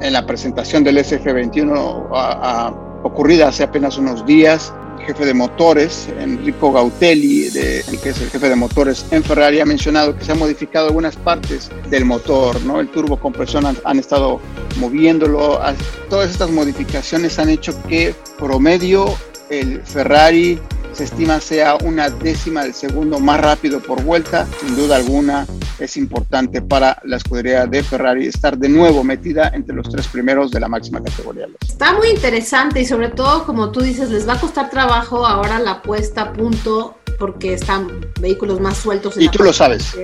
En 0.00 0.12
la 0.12 0.26
presentación 0.26 0.84
del 0.84 0.98
SF21 0.98 2.74
ocurrida 3.02 3.48
hace 3.48 3.62
apenas 3.62 3.98
unos 3.98 4.24
días, 4.24 4.72
jefe 5.06 5.26
de 5.26 5.34
motores, 5.34 6.08
Enrico 6.18 6.72
Gautelli, 6.72 7.50
de, 7.50 7.84
que 8.02 8.08
es 8.08 8.20
el 8.20 8.30
jefe 8.30 8.48
de 8.48 8.56
motores 8.56 9.04
en 9.10 9.22
Ferrari, 9.22 9.60
ha 9.60 9.66
mencionado 9.66 10.16
que 10.16 10.24
se 10.24 10.32
han 10.32 10.38
modificado 10.38 10.86
algunas 10.86 11.16
partes 11.16 11.70
del 11.90 12.04
motor, 12.04 12.60
¿no? 12.62 12.80
El 12.80 12.88
turbo 12.88 13.18
compresor 13.18 13.66
han, 13.66 13.76
han 13.84 13.98
estado 13.98 14.40
moviéndolo. 14.76 15.60
Todas 16.08 16.30
estas 16.30 16.50
modificaciones 16.50 17.38
han 17.38 17.50
hecho 17.50 17.74
que 17.88 18.14
promedio 18.38 19.14
el 19.50 19.82
Ferrari 19.82 20.58
se 20.94 21.04
estima 21.04 21.40
sea 21.40 21.76
una 21.84 22.08
décima 22.08 22.62
del 22.62 22.74
segundo 22.74 23.18
más 23.18 23.40
rápido 23.40 23.80
por 23.80 24.02
vuelta. 24.02 24.46
Sin 24.60 24.76
duda 24.76 24.96
alguna 24.96 25.46
es 25.78 25.96
importante 25.96 26.62
para 26.62 27.00
la 27.04 27.16
escudería 27.16 27.66
de 27.66 27.82
Ferrari 27.82 28.26
estar 28.26 28.56
de 28.56 28.68
nuevo 28.68 29.02
metida 29.02 29.50
entre 29.54 29.74
los 29.74 29.88
tres 29.88 30.06
primeros 30.06 30.50
de 30.52 30.60
la 30.60 30.68
máxima 30.68 31.02
categoría. 31.02 31.48
Está 31.66 31.94
muy 31.94 32.10
interesante 32.10 32.80
y 32.80 32.86
sobre 32.86 33.08
todo, 33.08 33.44
como 33.44 33.72
tú 33.72 33.80
dices, 33.80 34.10
les 34.10 34.28
va 34.28 34.34
a 34.34 34.40
costar 34.40 34.70
trabajo 34.70 35.26
ahora 35.26 35.58
la 35.58 35.82
puesta 35.82 36.22
a 36.22 36.32
punto 36.32 36.96
porque 37.18 37.54
están 37.54 37.88
vehículos 38.20 38.60
más 38.60 38.76
sueltos. 38.76 39.16
En 39.16 39.24
y 39.24 39.28
tú 39.28 39.42
lo 39.42 39.52
sabes. 39.52 39.94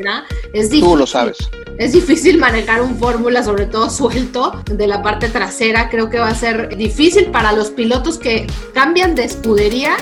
Es 0.53 0.71
difícil, 0.71 0.81
tú 0.81 0.97
lo 0.97 1.07
sabes. 1.07 1.39
Es 1.79 1.93
difícil 1.93 2.39
manejar 2.39 2.83
un 2.83 2.99
fórmula, 2.99 3.43
sobre 3.43 3.67
todo 3.67 3.91
suelto, 3.91 4.63
de 4.67 4.87
la 4.87 5.03
parte 5.03 5.29
trasera. 5.29 5.89
Creo 5.89 6.11
que 6.11 6.19
va 6.19 6.29
a 6.29 6.35
ser 6.35 6.77
difícil 6.77 7.27
para 7.27 7.53
los 7.53 7.71
pilotos 7.71 8.19
que 8.19 8.47
cambian 8.75 9.15
de 9.15 9.25
escudería 9.25 9.97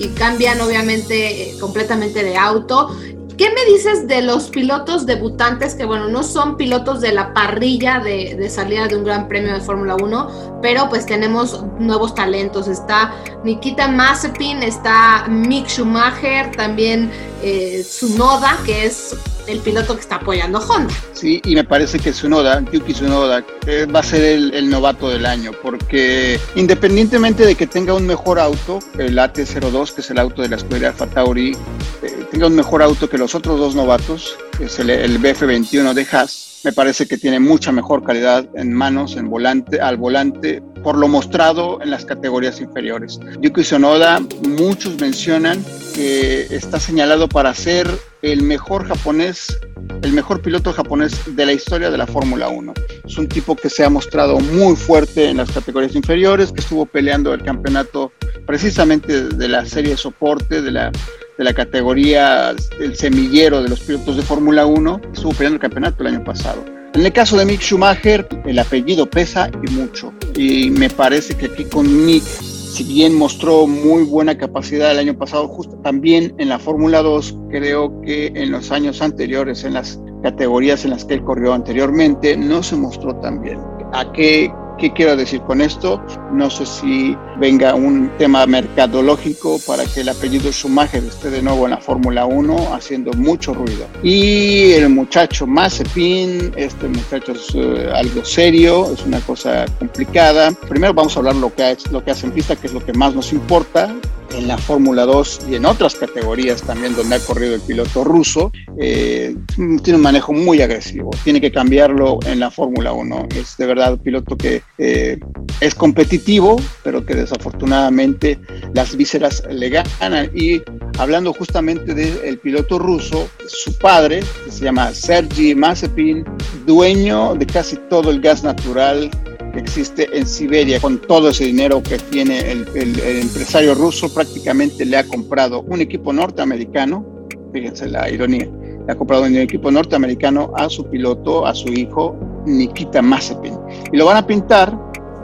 y 0.00 0.08
cambian 0.08 0.60
obviamente 0.60 1.50
eh, 1.50 1.58
completamente 1.60 2.24
de 2.24 2.36
auto. 2.36 2.96
¿Qué 3.36 3.50
me 3.50 3.64
dices 3.72 4.06
de 4.06 4.20
los 4.20 4.48
pilotos 4.48 5.06
debutantes 5.06 5.74
que, 5.74 5.86
bueno, 5.86 6.08
no 6.08 6.22
son 6.22 6.58
pilotos 6.58 7.00
de 7.00 7.12
la 7.12 7.32
parrilla 7.32 7.98
de, 7.98 8.34
de 8.34 8.50
salida 8.50 8.86
de 8.86 8.96
un 8.96 9.04
gran 9.04 9.28
premio 9.28 9.54
de 9.54 9.60
Fórmula 9.60 9.96
1, 9.96 10.58
pero 10.60 10.90
pues 10.90 11.06
tenemos 11.06 11.64
nuevos 11.78 12.14
talentos? 12.14 12.68
Está 12.68 13.14
Nikita 13.42 13.88
Mazepin, 13.88 14.62
está 14.62 15.26
Mick 15.28 15.68
Schumacher, 15.68 16.50
también 16.54 17.10
eh, 17.42 17.82
Tsunoda, 17.82 18.58
que 18.66 18.84
es 18.84 19.16
el 19.50 19.60
piloto 19.60 19.94
que 19.94 20.00
está 20.00 20.16
apoyando 20.16 20.58
Honda. 20.58 20.94
Sí, 21.12 21.40
y 21.44 21.54
me 21.54 21.64
parece 21.64 21.98
que 21.98 22.12
Tsunoda, 22.12 22.62
Yuki 22.72 22.92
Tsunoda, 22.92 23.44
eh, 23.66 23.86
va 23.86 24.00
a 24.00 24.02
ser 24.02 24.22
el, 24.22 24.70
novato 24.70 25.08
del 25.08 25.26
año, 25.26 25.52
porque 25.62 26.38
independientemente 26.54 27.44
de 27.44 27.54
que 27.54 27.66
tenga 27.66 27.94
un 27.94 28.06
mejor 28.06 28.38
auto, 28.38 28.78
el 28.98 29.18
AT02, 29.18 29.94
que 29.94 30.00
es 30.00 30.10
el 30.10 30.18
auto 30.18 30.42
de 30.42 30.48
la 30.48 30.56
escudería 30.56 30.88
Alfa 30.88 31.06
Tauri, 31.06 31.56
eh, 32.02 32.26
tenga 32.30 32.46
un 32.46 32.54
mejor 32.54 32.82
auto 32.82 33.08
que 33.08 33.18
los 33.18 33.34
otros 33.34 33.58
dos 33.58 33.74
novatos, 33.74 34.36
que 34.56 34.64
es 34.64 34.78
el, 34.78 34.90
el 34.90 35.20
BF21 35.20 35.92
de 35.92 36.06
Haas, 36.10 36.50
me 36.62 36.72
parece 36.72 37.06
que 37.06 37.16
tiene 37.16 37.40
mucha 37.40 37.72
mejor 37.72 38.04
calidad 38.04 38.46
en 38.54 38.72
manos, 38.72 39.16
en 39.16 39.30
volante, 39.30 39.80
al 39.80 39.96
volante, 39.96 40.62
por 40.82 40.96
lo 40.96 41.08
mostrado 41.08 41.80
en 41.82 41.90
las 41.90 42.04
categorías 42.04 42.60
inferiores. 42.60 43.18
Yuki 43.40 43.64
Sonoda, 43.64 44.20
muchos 44.46 45.00
mencionan 45.00 45.64
que 45.94 46.54
está 46.54 46.78
señalado 46.78 47.28
para 47.28 47.54
ser 47.54 47.88
el 48.22 48.42
mejor 48.42 48.86
japonés, 48.86 49.58
el 50.02 50.12
mejor 50.12 50.42
piloto 50.42 50.72
japonés 50.72 51.12
de 51.34 51.46
la 51.46 51.52
historia 51.52 51.90
de 51.90 51.98
la 51.98 52.06
Fórmula 52.06 52.48
1. 52.48 52.74
Es 53.04 53.18
un 53.18 53.28
tipo 53.28 53.56
que 53.56 53.70
se 53.70 53.84
ha 53.84 53.90
mostrado 53.90 54.38
muy 54.40 54.76
fuerte 54.76 55.30
en 55.30 55.38
las 55.38 55.50
categorías 55.50 55.94
inferiores, 55.94 56.52
que 56.52 56.60
estuvo 56.60 56.86
peleando 56.86 57.32
el 57.32 57.42
campeonato 57.42 58.12
precisamente 58.46 59.28
de 59.28 59.48
la 59.48 59.64
serie 59.64 59.92
de 59.92 59.96
soporte, 59.96 60.62
de 60.62 60.70
la, 60.70 60.90
de 61.38 61.44
la 61.44 61.54
categoría, 61.54 62.54
el 62.78 62.96
semillero 62.96 63.62
de 63.62 63.68
los 63.68 63.80
pilotos 63.80 64.16
de 64.16 64.22
Fórmula 64.22 64.66
1, 64.66 65.00
estuvo 65.14 65.32
peleando 65.32 65.56
el 65.56 65.60
campeonato 65.60 66.02
el 66.02 66.14
año 66.14 66.24
pasado. 66.24 66.64
En 66.92 67.06
el 67.06 67.12
caso 67.12 67.36
de 67.36 67.44
Mick 67.44 67.60
Schumacher, 67.60 68.28
el 68.44 68.58
apellido 68.58 69.08
pesa 69.08 69.48
y 69.62 69.70
mucho. 69.70 70.12
Y 70.34 70.70
me 70.70 70.90
parece 70.90 71.36
que 71.36 71.46
aquí 71.46 71.64
con 71.64 72.04
Mick 72.04 72.24
si 72.70 72.84
bien 72.84 73.16
mostró 73.16 73.66
muy 73.66 74.04
buena 74.04 74.38
capacidad 74.38 74.92
el 74.92 74.98
año 74.98 75.18
pasado, 75.18 75.48
justo 75.48 75.76
también 75.78 76.34
en 76.38 76.48
la 76.48 76.58
Fórmula 76.58 77.02
2, 77.02 77.36
creo 77.50 78.00
que 78.02 78.28
en 78.28 78.52
los 78.52 78.70
años 78.70 79.02
anteriores, 79.02 79.64
en 79.64 79.74
las 79.74 80.00
categorías 80.22 80.84
en 80.84 80.90
las 80.90 81.04
que 81.04 81.14
él 81.14 81.24
corrió 81.24 81.52
anteriormente, 81.52 82.36
no 82.36 82.62
se 82.62 82.76
mostró 82.76 83.16
tan 83.16 83.42
bien. 83.42 83.58
¿A 83.92 84.12
qué 84.12 84.52
¿Qué 84.80 84.90
quiero 84.94 85.14
decir 85.14 85.42
con 85.42 85.60
esto? 85.60 86.02
No 86.32 86.48
sé 86.48 86.64
si 86.64 87.14
venga 87.38 87.74
un 87.74 88.10
tema 88.16 88.46
mercadológico 88.46 89.58
para 89.66 89.84
que 89.84 90.00
el 90.00 90.08
apellido 90.08 90.50
Schumacher 90.50 91.04
esté 91.04 91.28
de 91.28 91.42
nuevo 91.42 91.66
en 91.66 91.72
la 91.72 91.76
Fórmula 91.76 92.24
1 92.24 92.74
haciendo 92.74 93.12
mucho 93.12 93.52
ruido. 93.52 93.86
Y 94.02 94.72
el 94.72 94.88
muchacho 94.88 95.46
Mazepin, 95.46 96.54
este 96.56 96.88
muchacho 96.88 97.32
es 97.32 97.54
eh, 97.54 97.90
algo 97.94 98.24
serio, 98.24 98.90
es 98.90 99.04
una 99.04 99.20
cosa 99.20 99.66
complicada. 99.78 100.50
Primero 100.66 100.94
vamos 100.94 101.14
a 101.14 101.18
hablar 101.18 101.34
lo 101.34 101.54
que, 101.54 101.76
lo 101.90 102.02
que 102.02 102.12
hace 102.12 102.24
en 102.24 102.32
pista, 102.32 102.56
que 102.56 102.68
es 102.68 102.72
lo 102.72 102.82
que 102.82 102.94
más 102.94 103.14
nos 103.14 103.34
importa 103.34 103.94
en 104.34 104.48
la 104.48 104.58
Fórmula 104.58 105.04
2 105.04 105.40
y 105.50 105.54
en 105.56 105.66
otras 105.66 105.94
categorías 105.94 106.62
también 106.62 106.94
donde 106.94 107.16
ha 107.16 107.20
corrido 107.20 107.54
el 107.54 107.60
piloto 107.60 108.04
ruso, 108.04 108.52
eh, 108.78 109.34
tiene 109.56 109.96
un 109.96 110.02
manejo 110.02 110.32
muy 110.32 110.62
agresivo. 110.62 111.10
Tiene 111.24 111.40
que 111.40 111.50
cambiarlo 111.50 112.18
en 112.26 112.40
la 112.40 112.50
Fórmula 112.50 112.92
1. 112.92 113.28
Es 113.36 113.56
de 113.56 113.66
verdad 113.66 113.94
un 113.94 113.98
piloto 113.98 114.36
que 114.36 114.62
eh, 114.78 115.18
es 115.60 115.74
competitivo, 115.74 116.60
pero 116.82 117.04
que 117.04 117.14
desafortunadamente 117.14 118.38
las 118.74 118.96
vísceras 118.96 119.42
le 119.50 119.68
ganan. 119.70 120.30
Y 120.34 120.62
hablando 120.98 121.32
justamente 121.32 121.94
del 121.94 122.38
piloto 122.38 122.78
ruso, 122.78 123.28
su 123.46 123.76
padre, 123.78 124.20
que 124.44 124.50
se 124.50 124.64
llama 124.64 124.94
Sergi 124.94 125.54
Mazepin, 125.54 126.24
dueño 126.66 127.34
de 127.34 127.46
casi 127.46 127.76
todo 127.88 128.10
el 128.10 128.20
gas 128.20 128.42
natural 128.44 129.10
que 129.52 129.60
existe 129.60 130.08
en 130.16 130.26
Siberia, 130.26 130.80
con 130.80 131.00
todo 131.00 131.30
ese 131.30 131.44
dinero 131.44 131.82
que 131.82 131.98
tiene 131.98 132.52
el, 132.52 132.66
empresario 132.74 133.74
ruso, 133.74 134.12
prácticamente 134.12 134.84
le 134.84 134.96
ha 134.96 135.04
comprado 135.04 135.62
un 135.62 135.80
equipo 135.80 136.12
norteamericano, 136.12 137.04
fíjense 137.52 137.88
la 137.88 138.08
ironía, 138.10 138.48
le 138.86 138.92
ha 138.92 138.96
comprado 138.96 139.24
un 139.24 139.36
equipo 139.36 139.70
norteamericano 139.70 140.52
a 140.56 140.68
su 140.68 140.84
piloto, 140.86 141.46
a 141.46 141.54
su 141.54 141.68
hijo, 141.68 142.16
Nikita 142.46 143.02
Mazepin, 143.02 143.58
y 143.92 143.96
lo 143.96 144.06
van 144.06 144.16
a 144.16 144.26
pintar 144.26 144.76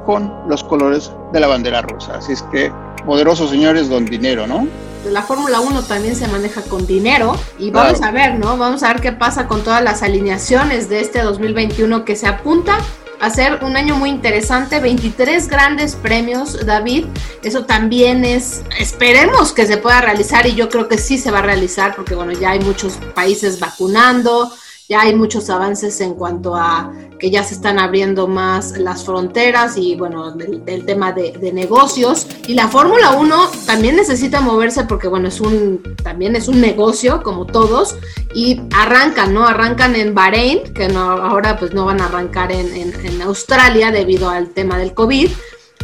con 0.05 0.33
los 0.49 0.63
colores 0.65 1.11
de 1.33 1.41
la 1.41 1.49
bandera 1.49 1.83
rusa. 1.83 2.17
Así 2.17 2.33
es 2.33 2.43
que, 2.53 2.73
poderosos 3.05 3.51
señores, 3.51 3.89
don 3.89 4.05
dinero, 4.07 4.47
¿no? 4.47 4.67
la 5.11 5.23
Fórmula 5.23 5.61
1 5.61 5.83
también 5.83 6.17
se 6.17 6.27
maneja 6.27 6.63
con 6.63 6.85
dinero 6.85 7.37
y 7.59 7.71
vamos 7.71 8.03
a 8.03 8.11
ver, 8.11 8.39
¿no? 8.41 8.57
Vamos 8.57 8.83
a 8.83 8.89
ver 8.89 9.01
qué 9.01 9.13
pasa 9.13 9.47
con 9.47 9.63
todas 9.63 9.83
las 9.83 10.03
alineaciones 10.03 10.89
de 10.89 11.01
este 11.01 11.23
2021 11.23 12.05
que 12.05 12.17
se 12.17 12.27
apunta 12.27 12.79
a 13.21 13.31
ser 13.31 13.65
un 13.65 13.77
año 13.77 13.97
muy 13.97 14.11
interesante, 14.11 14.81
23 14.81 15.49
grandes 15.49 15.95
premios, 15.95 16.65
David. 16.67 17.07
Eso 17.43 17.65
también 17.65 18.25
es, 18.25 18.63
esperemos 18.79 19.53
que 19.53 19.67
se 19.67 19.79
pueda 19.79 20.01
realizar 20.01 20.47
y 20.47 20.55
yo 20.55 20.69
creo 20.69 20.89
que 20.89 20.99
sí 20.99 21.19
se 21.19 21.31
va 21.31 21.39
a 21.39 21.43
realizar 21.43 21.95
porque 21.97 22.15
bueno, 22.15 22.33
ya 22.33 22.51
hay 22.51 22.61
muchos 22.61 22.99
países 23.15 23.59
vacunando, 23.61 24.53
ya 24.89 25.03
hay 25.03 25.15
muchos 25.15 25.51
avances 25.51 26.01
en 26.01 26.15
cuanto 26.15 26.55
a 26.55 26.93
que 27.19 27.31
ya 27.31 27.43
se 27.43 27.55
están 27.55 27.79
abriendo 27.79 28.27
más 28.27 28.77
las 28.79 29.05
fronteras 29.05 29.77
y 29.77 29.97
bueno, 29.97 30.33
del, 30.33 30.85
tema 30.85 31.13
de, 31.13 31.53
negocios. 31.53 32.27
Y 32.47 32.55
la 32.55 32.69
Fórmula 32.69 33.13
1 33.13 33.51
también 33.67 33.97
necesita 33.97 34.41
moverse 34.41 34.85
porque 34.85 35.09
bueno, 35.09 35.29
es 35.29 35.41
un, 35.41 35.97
también 36.03 36.37
es 36.37 36.49
un 36.49 36.61
negocio 36.61 37.23
como 37.23 37.47
todos 37.47 37.97
y 38.35 38.61
arrancan, 38.75 39.33
¿no? 39.33 39.47
Arrancan 39.47 39.97
en 39.97 40.15
Bahrein, 40.15 40.75
que 40.75 40.89
no, 40.89 41.01
ahora 41.01 41.59
pues 41.59 41.73
no 41.73 41.85
van 41.85 42.01
a 42.01 42.07
arrancar 42.07 42.53
en, 42.53 42.75
en 42.75 43.23
Australia 43.23 43.91
debido 43.91 44.29
al 44.29 44.51
tema 44.51 44.79
del 44.79 44.93
COVID, 44.95 45.31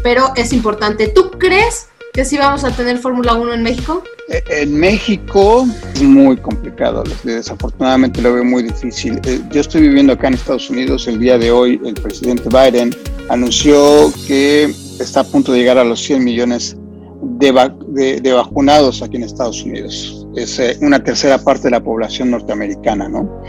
pero 0.02 0.32
es 0.36 0.52
importante. 0.52 1.08
¿Tú 1.08 1.30
crees 1.30 1.88
que 2.12 2.24
sí 2.26 2.36
vamos 2.36 2.62
a 2.64 2.70
tener 2.70 2.98
Fórmula 2.98 3.34
1 3.34 3.54
en 3.54 3.62
México? 3.62 4.02
Eh, 4.28 4.42
en 4.50 4.78
México 4.78 5.66
es 5.94 6.02
muy 6.02 6.36
complicado, 6.36 7.04
desafortunadamente 7.24 8.20
lo 8.20 8.34
veo 8.34 8.44
muy 8.44 8.64
difícil. 8.64 9.18
Eh, 9.24 9.40
yo 9.50 9.60
estoy 9.62 9.82
viviendo 9.82 10.12
acá 10.12 10.28
en 10.28 10.34
Estados 10.34 10.68
Unidos, 10.68 11.08
el 11.08 11.18
día 11.18 11.38
de 11.38 11.50
hoy 11.50 11.80
el 11.84 11.94
presidente 11.94 12.48
Biden 12.50 12.94
anunció 13.30 14.12
que 14.26 14.64
está 15.00 15.20
a 15.20 15.24
punto 15.24 15.52
de 15.52 15.60
llegar 15.60 15.78
a 15.78 15.84
los 15.84 16.02
100 16.02 16.22
millones 16.22 16.76
de, 17.22 18.20
de, 18.20 18.32
vacunados 18.32 19.02
aquí 19.02 19.16
en 19.16 19.22
Estados 19.22 19.62
Unidos. 19.62 20.26
Es 20.36 20.58
eh, 20.58 20.76
una 20.82 21.02
tercera 21.02 21.38
parte 21.38 21.64
de 21.64 21.70
la 21.70 21.80
población 21.80 22.30
norteamericana, 22.30 23.08
¿no? 23.08 23.42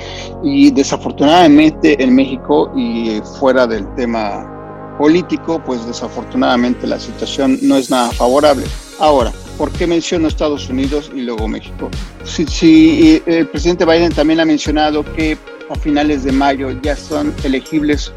Y 0.44 0.72
desafortunadamente 0.72 2.02
en 2.02 2.16
México 2.16 2.72
y 2.76 3.22
fuera 3.40 3.68
del 3.68 3.94
tema 3.96 4.53
político, 5.04 5.62
pues 5.66 5.86
desafortunadamente 5.86 6.88
la 6.88 6.98
situación 6.98 7.60
no 7.62 7.76
es 7.76 7.90
nada 7.90 8.10
favorable. 8.12 8.64
Ahora, 9.00 9.34
¿por 9.58 9.70
qué 9.74 9.86
menciono 9.86 10.30
Estados 10.30 10.70
Unidos 10.70 11.12
y 11.14 11.24
luego 11.24 11.46
México? 11.46 11.90
Si, 12.24 13.22
el 13.26 13.50
presidente 13.50 13.84
Biden 13.84 14.14
también 14.14 14.40
ha 14.40 14.46
mencionado 14.46 15.04
que 15.14 15.38
a 15.70 15.76
finales 15.76 16.24
de 16.24 16.32
mayo 16.32 16.72
ya 16.82 16.96
son 16.96 17.34
elegibles 17.44 18.14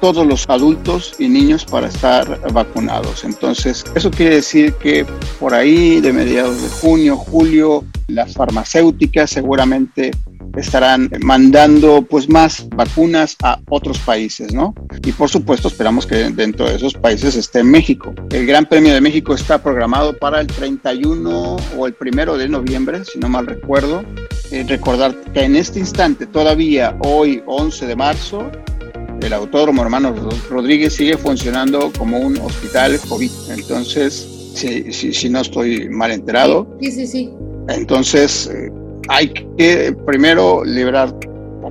todos 0.00 0.26
los 0.26 0.48
adultos 0.48 1.12
y 1.18 1.28
niños 1.28 1.66
para 1.66 1.88
estar 1.88 2.40
vacunados. 2.50 3.24
Entonces, 3.24 3.84
eso 3.94 4.10
quiere 4.10 4.36
decir 4.36 4.72
que 4.76 5.04
por 5.38 5.52
ahí 5.52 6.00
de 6.00 6.14
mediados 6.14 6.62
de 6.62 6.68
junio, 6.70 7.14
julio, 7.14 7.84
las 8.08 8.32
farmacéuticas 8.32 9.28
seguramente 9.28 10.12
estarán 10.56 11.10
mandando 11.20 12.02
pues 12.02 12.28
más 12.28 12.68
vacunas 12.70 13.36
a 13.42 13.58
otros 13.68 13.98
países, 13.98 14.52
¿no? 14.52 14.74
Y 15.04 15.12
por 15.12 15.28
supuesto 15.28 15.68
esperamos 15.68 16.06
que 16.06 16.16
dentro 16.30 16.68
de 16.68 16.76
esos 16.76 16.94
países 16.94 17.36
esté 17.36 17.62
México. 17.64 18.14
El 18.30 18.46
Gran 18.46 18.66
Premio 18.66 18.92
de 18.94 19.00
México 19.00 19.34
está 19.34 19.62
programado 19.62 20.16
para 20.16 20.40
el 20.40 20.46
31 20.46 21.56
o 21.76 21.86
el 21.86 21.94
primero 21.94 22.36
de 22.36 22.48
noviembre, 22.48 23.04
si 23.04 23.18
no 23.18 23.28
mal 23.28 23.46
recuerdo. 23.46 24.04
Eh, 24.50 24.64
recordar 24.68 25.14
que 25.32 25.44
en 25.44 25.56
este 25.56 25.78
instante, 25.78 26.26
todavía 26.26 26.96
hoy 27.04 27.42
11 27.46 27.86
de 27.86 27.96
marzo, 27.96 28.50
el 29.22 29.32
Autódromo 29.32 29.82
Hermano 29.82 30.14
Rodríguez 30.50 30.94
sigue 30.94 31.16
funcionando 31.16 31.92
como 31.96 32.18
un 32.18 32.36
hospital 32.38 32.98
COVID. 33.08 33.30
Entonces, 33.50 34.28
si, 34.54 34.92
si, 34.92 35.14
si 35.14 35.28
no 35.30 35.40
estoy 35.40 35.88
mal 35.88 36.10
enterado. 36.10 36.76
Sí, 36.80 36.90
sí, 36.90 37.06
sí. 37.06 37.30
Entonces, 37.68 38.50
eh, 38.52 38.70
hay 39.12 39.28
que 39.28 39.94
primero 40.06 40.64
liberar, 40.64 41.14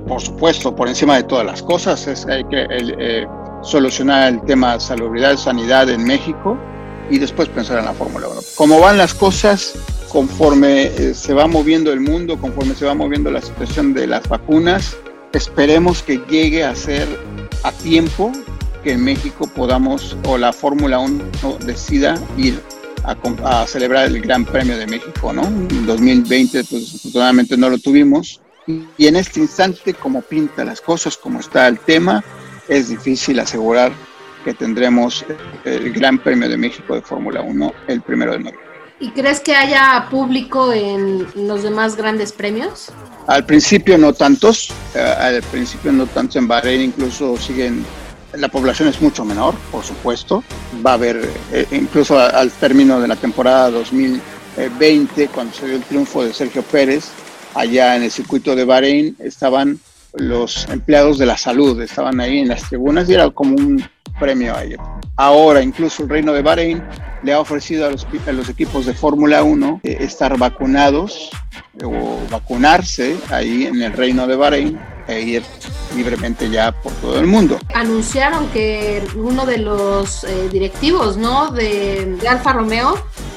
por 0.06 0.20
supuesto, 0.20 0.74
por 0.74 0.86
encima 0.86 1.16
de 1.16 1.24
todas 1.24 1.44
las 1.44 1.60
cosas, 1.60 2.06
es, 2.06 2.24
hay 2.26 2.44
que 2.44 2.66
eh, 2.70 3.26
solucionar 3.62 4.34
el 4.34 4.42
tema 4.42 4.74
de 4.74 4.80
salubridad 4.80 5.36
sanidad 5.36 5.90
en 5.90 6.04
México 6.04 6.56
y 7.10 7.18
después 7.18 7.48
pensar 7.48 7.80
en 7.80 7.86
la 7.86 7.94
Fórmula 7.94 8.28
1. 8.28 8.40
Como 8.54 8.78
van 8.78 8.96
las 8.96 9.12
cosas, 9.12 9.74
conforme 10.08 10.84
eh, 10.84 11.14
se 11.14 11.34
va 11.34 11.48
moviendo 11.48 11.92
el 11.92 11.98
mundo, 11.98 12.38
conforme 12.38 12.76
se 12.76 12.86
va 12.86 12.94
moviendo 12.94 13.28
la 13.32 13.42
situación 13.42 13.92
de 13.92 14.06
las 14.06 14.28
vacunas, 14.28 14.96
esperemos 15.32 16.00
que 16.02 16.20
llegue 16.30 16.62
a 16.62 16.76
ser 16.76 17.08
a 17.64 17.72
tiempo 17.72 18.30
que 18.84 18.92
en 18.92 19.02
México 19.02 19.50
podamos 19.52 20.16
o 20.28 20.38
la 20.38 20.52
Fórmula 20.52 21.00
1 21.00 21.24
decida 21.66 22.14
ir 22.36 22.62
a, 23.04 23.66
celebrar 23.66 24.06
el 24.06 24.20
Gran 24.20 24.44
Premio 24.44 24.76
de 24.76 24.86
México, 24.86 25.32
¿no? 25.32 25.44
En 25.44 25.86
2020, 25.86 26.64
pues 26.64 26.94
afortunadamente 26.94 27.56
no 27.56 27.70
lo 27.70 27.78
tuvimos. 27.78 28.40
Y 28.66 29.06
en 29.06 29.16
este 29.16 29.40
instante, 29.40 29.94
como 29.94 30.22
pinta 30.22 30.64
las 30.64 30.80
cosas, 30.80 31.16
como 31.16 31.40
está 31.40 31.66
el 31.66 31.78
tema, 31.80 32.22
es 32.68 32.88
difícil 32.88 33.40
asegurar 33.40 33.92
que 34.44 34.54
tendremos 34.54 35.24
el 35.64 35.92
Gran 35.92 36.18
Premio 36.18 36.48
de 36.48 36.56
México 36.56 36.94
de 36.94 37.02
Fórmula 37.02 37.40
1 37.42 37.72
el 37.88 38.02
primero 38.02 38.32
de 38.32 38.38
noviembre. 38.38 38.72
¿Y 39.00 39.10
crees 39.10 39.40
que 39.40 39.56
haya 39.56 40.06
público 40.10 40.72
en 40.72 41.26
los 41.34 41.64
demás 41.64 41.96
grandes 41.96 42.30
premios? 42.30 42.92
Al 43.26 43.44
principio 43.44 43.98
no 43.98 44.12
tantos, 44.12 44.72
eh, 44.94 45.00
al 45.00 45.42
principio 45.42 45.90
no 45.90 46.06
tantos 46.06 46.36
en 46.36 46.46
Bahrein, 46.46 46.82
incluso 46.82 47.36
siguen 47.36 47.84
la 48.34 48.48
población 48.48 48.88
es 48.88 49.00
mucho 49.00 49.24
menor, 49.24 49.54
por 49.70 49.84
supuesto. 49.84 50.42
Va 50.84 50.92
a 50.92 50.94
haber, 50.94 51.28
eh, 51.52 51.66
incluso 51.72 52.18
al 52.18 52.50
término 52.50 53.00
de 53.00 53.08
la 53.08 53.16
temporada 53.16 53.70
2020, 53.70 55.28
cuando 55.28 55.54
se 55.54 55.66
dio 55.66 55.76
el 55.76 55.82
triunfo 55.82 56.24
de 56.24 56.32
Sergio 56.32 56.62
Pérez, 56.62 57.10
allá 57.54 57.96
en 57.96 58.04
el 58.04 58.10
circuito 58.10 58.56
de 58.56 58.64
Bahrein, 58.64 59.16
estaban 59.18 59.78
los 60.14 60.68
empleados 60.68 61.18
de 61.18 61.26
la 61.26 61.36
salud, 61.36 61.80
estaban 61.80 62.20
ahí 62.20 62.38
en 62.38 62.48
las 62.48 62.68
tribunas 62.68 63.08
y 63.08 63.14
era 63.14 63.30
como 63.30 63.56
un 63.56 63.82
premio 64.18 64.54
a 64.54 64.64
ellos. 64.64 64.80
Ahora, 65.16 65.62
incluso 65.62 66.02
el 66.02 66.08
Reino 66.08 66.32
de 66.32 66.42
Bahrein 66.42 66.82
le 67.22 67.32
ha 67.32 67.40
ofrecido 67.40 67.86
a 67.86 67.90
los, 67.90 68.06
a 68.26 68.32
los 68.32 68.48
equipos 68.48 68.86
de 68.86 68.94
Fórmula 68.94 69.42
1 69.42 69.80
eh, 69.82 69.96
estar 70.00 70.36
vacunados 70.38 71.30
o 71.82 72.18
vacunarse 72.30 73.16
ahí 73.30 73.66
en 73.66 73.80
el 73.82 73.92
Reino 73.92 74.26
de 74.26 74.36
Bahrein 74.36 74.78
e 75.16 75.22
ir 75.22 75.42
libremente 75.94 76.48
ya 76.50 76.72
por 76.72 76.92
todo 76.94 77.18
el 77.18 77.26
mundo. 77.26 77.58
Anunciaron 77.74 78.48
que 78.48 79.02
uno 79.14 79.46
de 79.46 79.58
los 79.58 80.24
eh, 80.24 80.48
directivos, 80.50 81.16
¿no? 81.16 81.50
De, 81.50 82.18
Alfa 82.28 82.52
Romeo 82.52 82.94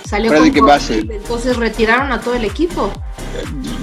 salió 0.07 0.31
Frederick 0.31 0.57
con 0.59 0.67
Basser. 0.67 1.11
entonces 1.11 1.57
retiraron 1.57 2.11
a 2.11 2.21
todo 2.21 2.35
el 2.35 2.45
equipo. 2.45 2.91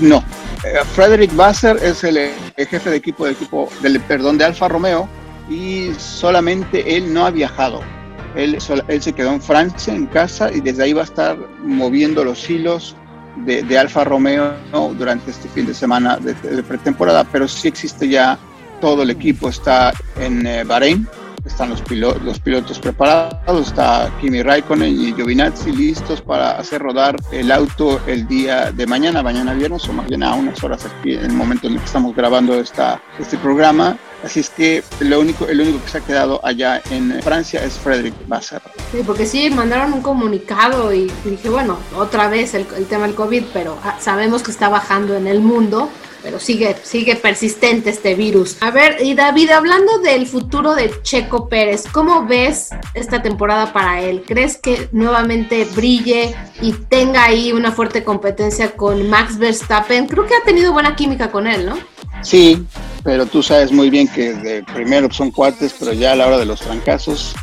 No, 0.01 0.25
eh, 0.65 0.79
Frederick 0.95 1.35
Basser 1.35 1.77
es 1.83 2.05
el, 2.05 2.17
el, 2.17 2.67
jefe 2.67 2.91
de 2.91 2.97
equipo 2.97 3.27
de 3.27 3.33
equipo 3.33 3.69
del 3.81 4.01
perdón 4.01 4.39
de 4.39 4.45
Alfa 4.45 4.69
Romeo 4.69 5.09
y 5.51 5.91
solamente 5.99 6.97
él 6.97 7.13
no 7.13 7.27
ha 7.27 7.31
viajado. 7.31 7.83
Él, 8.35 8.59
él 8.89 9.03
se 9.03 9.13
quedó 9.13 9.33
en 9.33 9.43
Francia, 9.43 9.95
en 9.95 10.07
casa, 10.07 10.51
y 10.51 10.61
desde 10.61 10.85
ahí 10.85 10.93
va 10.95 11.03
a 11.03 11.05
estar 11.05 11.37
moviendo 11.63 12.25
los 12.25 12.49
hilos 12.49 12.97
de, 13.37 13.63
de 13.63 13.79
Alfa 13.79 14.05
Romeo 14.05 14.55
durante 14.97 15.31
este 15.31 15.49
fin 15.49 15.67
de 15.67 15.75
semana 15.75 16.19
de, 16.19 16.35
de, 16.35 16.63
pretemporada, 16.63 17.25
pero 17.25 17.49
sí 17.49 17.69
existe 17.69 18.09
ya 18.09 18.39
todo 18.81 19.03
el 19.03 19.11
equipo, 19.11 19.49
está 19.49 19.93
en 20.17 20.47
eh, 20.47 20.65
Bahrein, 20.65 21.07
están 21.53 21.71
los, 21.71 21.83
pilo 21.83 22.15
los 22.25 22.39
pilotos 22.41 22.79
preparados, 22.79 23.69
está 23.69 24.11
Kimi 24.21 24.43
Raikkonen 24.43 24.89
y 24.89 25.13
Giovinazzi 25.13 25.71
listos 25.71 26.21
para 26.23 26.53
hacer 26.53 26.81
rodar 26.81 27.17
el 27.31 27.53
auto 27.53 28.01
el 28.07 28.27
día 28.27 28.73
de 28.73 28.87
mañana, 28.87 29.23
mañana 29.23 29.53
viernes, 29.53 29.87
o 29.89 29.93
más 29.93 30.07
bien 30.09 30.23
a 30.23 30.35
unas 30.35 30.63
horas 30.65 30.87
aquí 30.87 31.13
en 31.13 31.27
el 31.27 31.33
momento 31.33 31.67
en 31.67 31.75
el 31.75 31.79
que 31.79 31.85
estamos 31.85 32.17
grabando 32.17 32.55
esta, 32.55 33.01
este 33.19 33.37
programa. 33.37 33.99
Así 34.25 34.41
es 34.41 34.51
que 34.51 34.83
lo 35.01 35.21
único, 35.21 35.47
el 35.47 35.61
único 35.61 35.83
que 35.83 35.91
se 35.91 35.99
ha 35.99 36.01
quedado 36.01 36.41
allá 36.45 36.81
en 36.91 37.21
Francia 37.23 37.63
es 37.63 37.75
Frederick 37.75 38.15
Basser. 38.29 38.63
Sí, 38.93 39.03
porque 39.05 39.27
sí, 39.27 39.51
mandaron 39.51 39.93
un 39.93 40.01
comunicado 40.01 40.93
y 40.95 41.11
dije, 41.25 41.51
bueno, 41.51 41.77
otra 41.97 42.29
vez 42.29 42.55
el, 42.55 42.67
el 42.77 42.87
tema 42.87 43.07
del 43.07 43.15
COVID, 43.15 43.45
pero 43.53 43.77
sabemos 43.99 44.43
que 44.43 44.53
está 44.53 44.69
bajando 44.69 45.17
en 45.17 45.27
el 45.27 45.41
mundo 45.41 45.91
pero 46.23 46.39
sigue, 46.39 46.77
sigue 46.83 47.17
persistente 47.17 47.91
este 47.91 48.15
virus. 48.15 48.57
A 48.61 48.71
ver, 48.71 48.99
y 49.03 49.15
David, 49.15 49.51
hablando 49.51 49.99
del 49.99 50.27
futuro 50.27 50.75
de 50.75 50.93
Checo 51.03 51.49
Pérez, 51.49 51.85
¿cómo 51.91 52.27
ves 52.27 52.71
esta 52.95 53.23
temporada 53.23 53.73
para 53.73 54.01
él? 54.01 54.23
¿Crees 54.27 54.57
que 54.57 54.89
nuevamente 54.93 55.65
brille 55.75 56.35
y 56.61 56.73
tenga 56.73 57.25
ahí 57.25 57.53
una 57.53 57.73
fuerte 57.73 58.05
competencia 58.05 58.73
con 58.73 59.09
Max 59.09 59.39
Verstappen? 59.39 60.07
Creo 60.07 60.27
que 60.27 60.35
ha 60.35 60.45
tenido 60.45 60.73
buena 60.73 60.95
química 60.95 61.31
con 61.31 61.47
él, 61.47 61.67
¿no? 61.67 61.77
Sí, 62.23 62.65
pero 63.03 63.27
tú 63.27 63.43
sabes 63.43 63.73
muy 63.73 63.91
bien 63.91 64.07
que 64.07 64.33
de 64.33 64.63
primero 64.63 65.13
son 65.13 65.33
cuates, 65.33 65.75
pero 65.79 65.93
ya 65.93 66.13
a 66.13 66.17
la 66.17 66.27
hora 66.29 66.39
de 66.39 66.47
los 66.47 66.61
trancazos, 66.61 67.35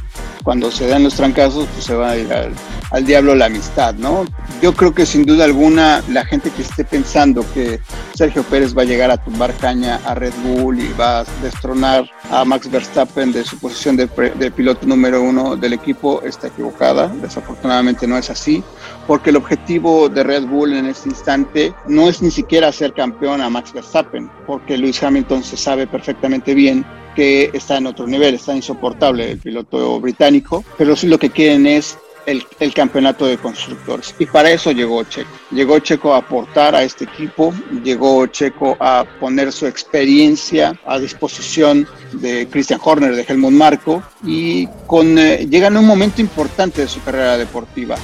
cuando 0.43 0.71
se 0.71 0.87
dan 0.87 1.03
los 1.03 1.15
trancazos, 1.15 1.67
pues 1.73 1.85
se 1.85 1.95
va 1.95 2.11
a 2.11 2.17
ir 2.17 2.31
al, 2.31 2.53
al 2.91 3.05
diablo 3.05 3.35
la 3.35 3.45
amistad, 3.45 3.95
¿no? 3.95 4.25
Yo 4.61 4.73
creo 4.73 4.93
que 4.93 5.05
sin 5.05 5.25
duda 5.25 5.45
alguna 5.45 6.03
la 6.09 6.25
gente 6.25 6.49
que 6.51 6.61
esté 6.61 6.83
pensando 6.83 7.45
que 7.53 7.79
Sergio 8.13 8.43
Pérez 8.43 8.77
va 8.77 8.81
a 8.81 8.85
llegar 8.85 9.11
a 9.11 9.17
tumbar 9.17 9.53
caña 9.55 9.99
a 10.05 10.15
Red 10.15 10.33
Bull 10.43 10.79
y 10.79 10.91
va 10.99 11.19
a 11.19 11.25
destronar 11.41 12.09
a 12.29 12.43
Max 12.43 12.69
Verstappen 12.69 13.31
de 13.31 13.43
su 13.43 13.57
posición 13.59 13.95
de, 13.95 14.07
piloto 14.51 14.85
número 14.85 15.21
uno 15.21 15.55
del 15.55 15.73
equipo 15.73 16.21
está 16.23 16.47
equivocada. 16.47 17.07
Desafortunadamente 17.07 18.07
no 18.07 18.17
es 18.17 18.29
así, 18.29 18.63
porque 19.07 19.29
el 19.29 19.37
objetivo 19.37 20.09
de 20.09 20.23
Red 20.23 20.45
Bull 20.45 20.73
en 20.73 20.87
este 20.87 21.09
instante 21.09 21.73
no 21.87 22.09
es 22.09 22.21
ni 22.21 22.31
siquiera 22.31 22.71
ser 22.71 22.93
campeón 22.93 23.41
a 23.41 23.49
Max 23.49 23.71
Verstappen, 23.71 24.29
porque 24.45 24.77
Lewis 24.77 25.01
Hamilton 25.01 25.43
se 25.43 25.57
sabe 25.57 25.87
perfectamente 25.87 26.53
bien 26.53 26.85
que 27.15 27.49
está 27.53 27.77
en 27.77 27.87
otro 27.87 28.07
nivel, 28.07 28.35
está 28.35 28.55
insoportable 28.55 29.31
el 29.31 29.39
piloto 29.39 29.99
británico, 29.99 30.63
pero 30.77 30.95
sí 30.95 31.07
lo 31.07 31.17
que 31.17 31.29
quieren 31.29 31.67
es 31.67 31.97
el, 32.31 32.73
campeonato 32.73 33.25
de 33.25 33.37
constructores. 33.37 34.15
Y 34.19 34.25
para 34.25 34.51
eso 34.51 34.71
llegó 34.71 35.03
Checo. 35.03 35.29
Llegó 35.51 35.79
Checo 35.79 36.13
a 36.13 36.17
aportar 36.17 36.75
a 36.75 36.83
este 36.83 37.05
equipo, 37.05 37.53
llegó 37.83 38.25
Checo 38.27 38.77
a 38.79 39.05
poner 39.19 39.51
su 39.51 39.67
experiencia 39.67 40.79
a 40.85 40.99
disposición 40.99 41.87
de 42.13 42.47
Christian 42.49 42.79
Horner, 42.83 43.15
de 43.15 43.25
Helmut 43.27 43.51
Marco, 43.51 44.03
y 44.23 44.67
con, 44.87 45.17
eh, 45.17 45.47
llega 45.49 45.67
en 45.67 45.77
un 45.77 45.85
momento 45.85 46.21
importante 46.21 46.81
de 46.81 46.87
su 46.87 47.01
carrera 47.01 47.37
deportiva. 47.37 47.95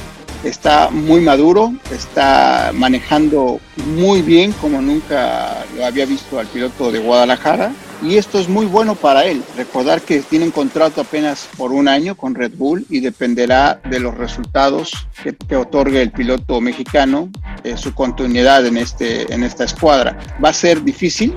Está 0.43 0.89
muy 0.91 1.21
maduro, 1.21 1.73
está 1.91 2.71
manejando 2.73 3.59
muy 3.95 4.21
bien 4.21 4.51
como 4.53 4.79
nunca 4.79 5.65
lo 5.75 5.85
había 5.85 6.05
visto 6.05 6.37
al 6.37 6.45
piloto 6.47 6.91
de 6.91 6.99
Guadalajara 6.99 7.71
y 8.01 8.17
esto 8.17 8.39
es 8.39 8.47
muy 8.47 8.65
bueno 8.65 8.95
para 8.95 9.25
él. 9.25 9.43
Recordar 9.55 10.01
que 10.01 10.21
tiene 10.21 10.45
un 10.45 10.51
contrato 10.51 11.01
apenas 11.01 11.47
por 11.57 11.71
un 11.71 11.87
año 11.87 12.15
con 12.15 12.35
Red 12.35 12.53
Bull 12.55 12.85
y 12.89 12.99
dependerá 12.99 13.81
de 13.89 13.99
los 13.99 14.15
resultados 14.15 14.91
que, 15.23 15.55
otorgue 15.55 16.01
el 16.01 16.11
piloto 16.11 16.61
mexicano, 16.61 17.29
eh, 17.63 17.77
su 17.77 17.93
continuidad 17.93 18.65
en, 18.65 18.77
este, 18.77 19.31
en 19.33 19.43
esta 19.43 19.63
escuadra. 19.63 20.17
Va 20.43 20.49
a 20.49 20.53
ser 20.53 20.83
difícil, 20.83 21.33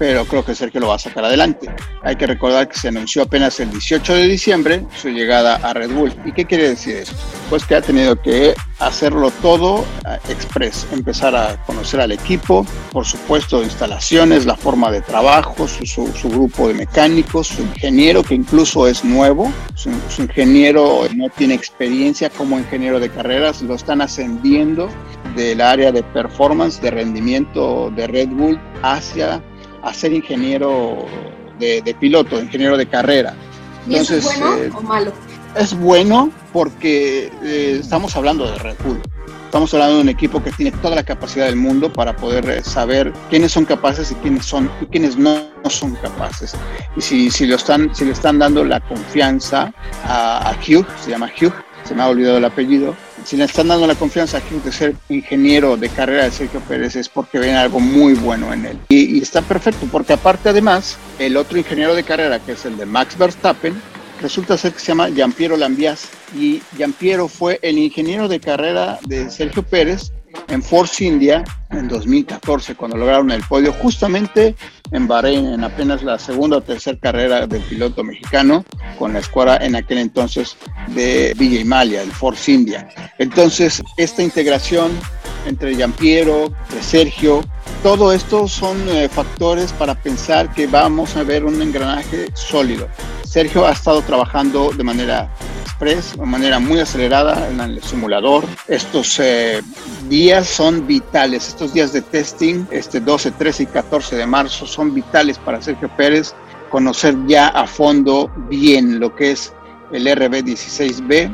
pero 0.00 0.24
creo 0.24 0.42
que 0.42 0.54
Sergio 0.54 0.80
lo 0.80 0.88
va 0.88 0.94
a 0.94 0.98
sacar 0.98 1.26
adelante. 1.26 1.68
Hay 2.02 2.16
que 2.16 2.26
recordar 2.26 2.66
que 2.66 2.78
se 2.78 2.88
anunció 2.88 3.20
apenas 3.20 3.60
el 3.60 3.70
18 3.70 4.14
de 4.14 4.28
diciembre 4.28 4.86
su 4.96 5.10
llegada 5.10 5.56
a 5.56 5.74
Red 5.74 5.90
Bull. 5.90 6.10
¿Y 6.24 6.32
qué 6.32 6.46
quiere 6.46 6.70
decir 6.70 6.96
esto? 6.96 7.14
Pues 7.50 7.66
que 7.66 7.74
ha 7.74 7.82
tenido 7.82 8.16
que 8.16 8.54
hacerlo 8.78 9.30
todo 9.42 9.84
express, 10.30 10.86
empezar 10.90 11.36
a 11.36 11.62
conocer 11.66 12.00
al 12.00 12.12
equipo, 12.12 12.64
por 12.92 13.04
supuesto 13.04 13.62
instalaciones, 13.62 14.46
la 14.46 14.56
forma 14.56 14.90
de 14.90 15.02
trabajo, 15.02 15.68
su, 15.68 15.84
su, 15.84 16.10
su 16.14 16.30
grupo 16.30 16.68
de 16.68 16.74
mecánicos, 16.74 17.48
su 17.48 17.60
ingeniero 17.60 18.22
que 18.22 18.34
incluso 18.34 18.86
es 18.86 19.04
nuevo, 19.04 19.52
su, 19.74 19.90
su 20.08 20.22
ingeniero 20.22 21.02
no 21.14 21.28
tiene 21.28 21.52
experiencia 21.52 22.30
como 22.30 22.58
ingeniero 22.58 23.00
de 23.00 23.10
carreras, 23.10 23.60
lo 23.60 23.74
están 23.74 24.00
ascendiendo 24.00 24.88
del 25.36 25.60
área 25.60 25.92
de 25.92 26.02
performance, 26.02 26.80
de 26.80 26.90
rendimiento 26.90 27.92
de 27.94 28.06
Red 28.06 28.28
Bull 28.30 28.58
hacia 28.82 29.42
a 29.82 29.94
ser 29.94 30.12
ingeniero 30.12 31.06
de, 31.58 31.82
de, 31.82 31.94
piloto, 31.94 32.40
ingeniero 32.40 32.76
de 32.76 32.86
carrera. 32.86 33.34
Entonces, 33.86 34.24
¿Y 34.24 34.28
eso 34.28 34.32
es 34.32 34.40
bueno 34.40 34.62
eh, 34.62 34.70
o 34.74 34.80
malo? 34.82 35.12
Es 35.56 35.78
bueno 35.78 36.30
porque 36.52 37.30
eh, 37.42 37.78
estamos 37.80 38.14
hablando 38.16 38.50
de 38.50 38.58
Red 38.58 38.76
Bull. 38.84 39.00
Estamos 39.44 39.74
hablando 39.74 39.96
de 39.96 40.02
un 40.02 40.08
equipo 40.08 40.42
que 40.42 40.52
tiene 40.52 40.70
toda 40.70 40.94
la 40.94 41.02
capacidad 41.02 41.46
del 41.46 41.56
mundo 41.56 41.92
para 41.92 42.14
poder 42.14 42.48
eh, 42.48 42.62
saber 42.62 43.12
quiénes 43.30 43.50
son 43.50 43.64
capaces 43.64 44.12
y 44.12 44.14
quiénes 44.16 44.46
son 44.46 44.70
y 44.80 44.86
quiénes 44.86 45.16
no, 45.16 45.48
no 45.64 45.70
son 45.70 45.96
capaces. 45.96 46.54
Y 46.96 47.00
si, 47.00 47.30
si, 47.30 47.46
lo 47.46 47.56
están, 47.56 47.92
si 47.94 48.04
le 48.04 48.12
están 48.12 48.38
dando 48.38 48.64
la 48.64 48.78
confianza 48.78 49.72
a, 50.04 50.50
a 50.50 50.52
Hugh, 50.52 50.86
se 51.02 51.10
llama 51.10 51.28
Hugh, 51.40 51.52
se 51.82 51.96
me 51.96 52.02
ha 52.02 52.08
olvidado 52.08 52.38
el 52.38 52.44
apellido, 52.44 52.94
si 53.24 53.36
le 53.36 53.44
están 53.44 53.68
dando 53.68 53.86
la 53.86 53.94
confianza 53.94 54.38
a 54.38 54.64
de 54.64 54.72
ser 54.72 54.94
ingeniero 55.08 55.76
de 55.76 55.88
carrera 55.88 56.24
de 56.24 56.30
Sergio 56.30 56.60
Pérez 56.60 56.96
es 56.96 57.08
porque 57.08 57.38
ven 57.38 57.54
algo 57.54 57.80
muy 57.80 58.14
bueno 58.14 58.52
en 58.52 58.66
él. 58.66 58.78
Y, 58.88 59.18
y, 59.18 59.22
está 59.22 59.42
perfecto, 59.42 59.86
porque 59.90 60.12
aparte 60.12 60.48
además, 60.48 60.98
el 61.18 61.36
otro 61.36 61.58
ingeniero 61.58 61.94
de 61.94 62.02
carrera, 62.02 62.38
que 62.40 62.52
es 62.52 62.64
el 62.64 62.76
de 62.76 62.86
Max 62.86 63.16
Verstappen, 63.16 63.80
resulta 64.20 64.56
ser 64.56 64.72
que 64.72 64.80
se 64.80 64.86
llama 64.86 65.10
Giampiero 65.10 65.56
Lambias. 65.56 66.08
Y 66.36 66.62
Giampiero 66.76 67.28
fue 67.28 67.58
el 67.62 67.78
ingeniero 67.78 68.28
de 68.28 68.40
carrera 68.40 68.98
de 69.06 69.30
Sergio 69.30 69.62
Pérez 69.62 70.12
en 70.48 70.62
Force 70.62 71.04
India 71.04 71.44
en 71.70 71.88
2014, 71.88 72.74
cuando 72.74 72.96
lograron 72.96 73.30
el 73.30 73.42
podio 73.42 73.72
justamente 73.72 74.54
en 74.90 75.06
Bahrein, 75.06 75.46
en 75.46 75.64
apenas 75.64 76.02
la 76.02 76.18
segunda 76.18 76.58
o 76.58 76.60
tercera 76.60 76.98
carrera 76.98 77.46
del 77.46 77.62
piloto 77.62 78.02
mexicano, 78.02 78.64
con 78.98 79.12
la 79.12 79.20
escuadra 79.20 79.64
en 79.64 79.76
aquel 79.76 79.98
entonces 79.98 80.56
de 80.88 81.34
Villa 81.36 81.60
Himalia, 81.60 82.02
el 82.02 82.10
Force 82.10 82.50
India. 82.50 82.88
Entonces, 83.18 83.82
esta 83.96 84.22
integración 84.22 84.90
entre 85.46 85.74
Giampiero, 85.74 86.46
entre 86.46 86.82
Sergio, 86.82 87.42
todo 87.82 88.12
esto 88.12 88.46
son 88.46 88.76
eh, 88.88 89.08
factores 89.08 89.72
para 89.72 89.94
pensar 89.94 90.52
que 90.52 90.66
vamos 90.66 91.16
a 91.16 91.22
ver 91.22 91.44
un 91.44 91.62
engranaje 91.62 92.26
sólido. 92.34 92.88
Sergio 93.24 93.66
ha 93.66 93.72
estado 93.72 94.02
trabajando 94.02 94.70
de 94.76 94.84
manera 94.84 95.30
express, 95.80 96.16
de 96.18 96.26
manera 96.26 96.58
muy 96.58 96.78
acelerada 96.78 97.48
en 97.48 97.60
el 97.60 97.82
simulador. 97.82 98.44
Estos 98.68 99.18
eh, 99.18 99.62
días 100.08 100.46
son 100.46 100.86
vitales, 100.86 101.48
estos 101.48 101.72
días 101.72 101.92
de 101.92 102.02
testing, 102.02 102.66
este 102.70 103.00
12, 103.00 103.30
13 103.32 103.62
y 103.62 103.66
14 103.66 104.16
de 104.16 104.26
marzo, 104.26 104.66
son 104.66 104.94
vitales 104.94 105.38
para 105.38 105.62
Sergio 105.62 105.90
Pérez 105.96 106.34
conocer 106.70 107.16
ya 107.26 107.48
a 107.48 107.66
fondo 107.66 108.30
bien 108.48 109.00
lo 109.00 109.14
que 109.16 109.32
es 109.32 109.52
el 109.92 110.06
RB16B, 110.06 111.30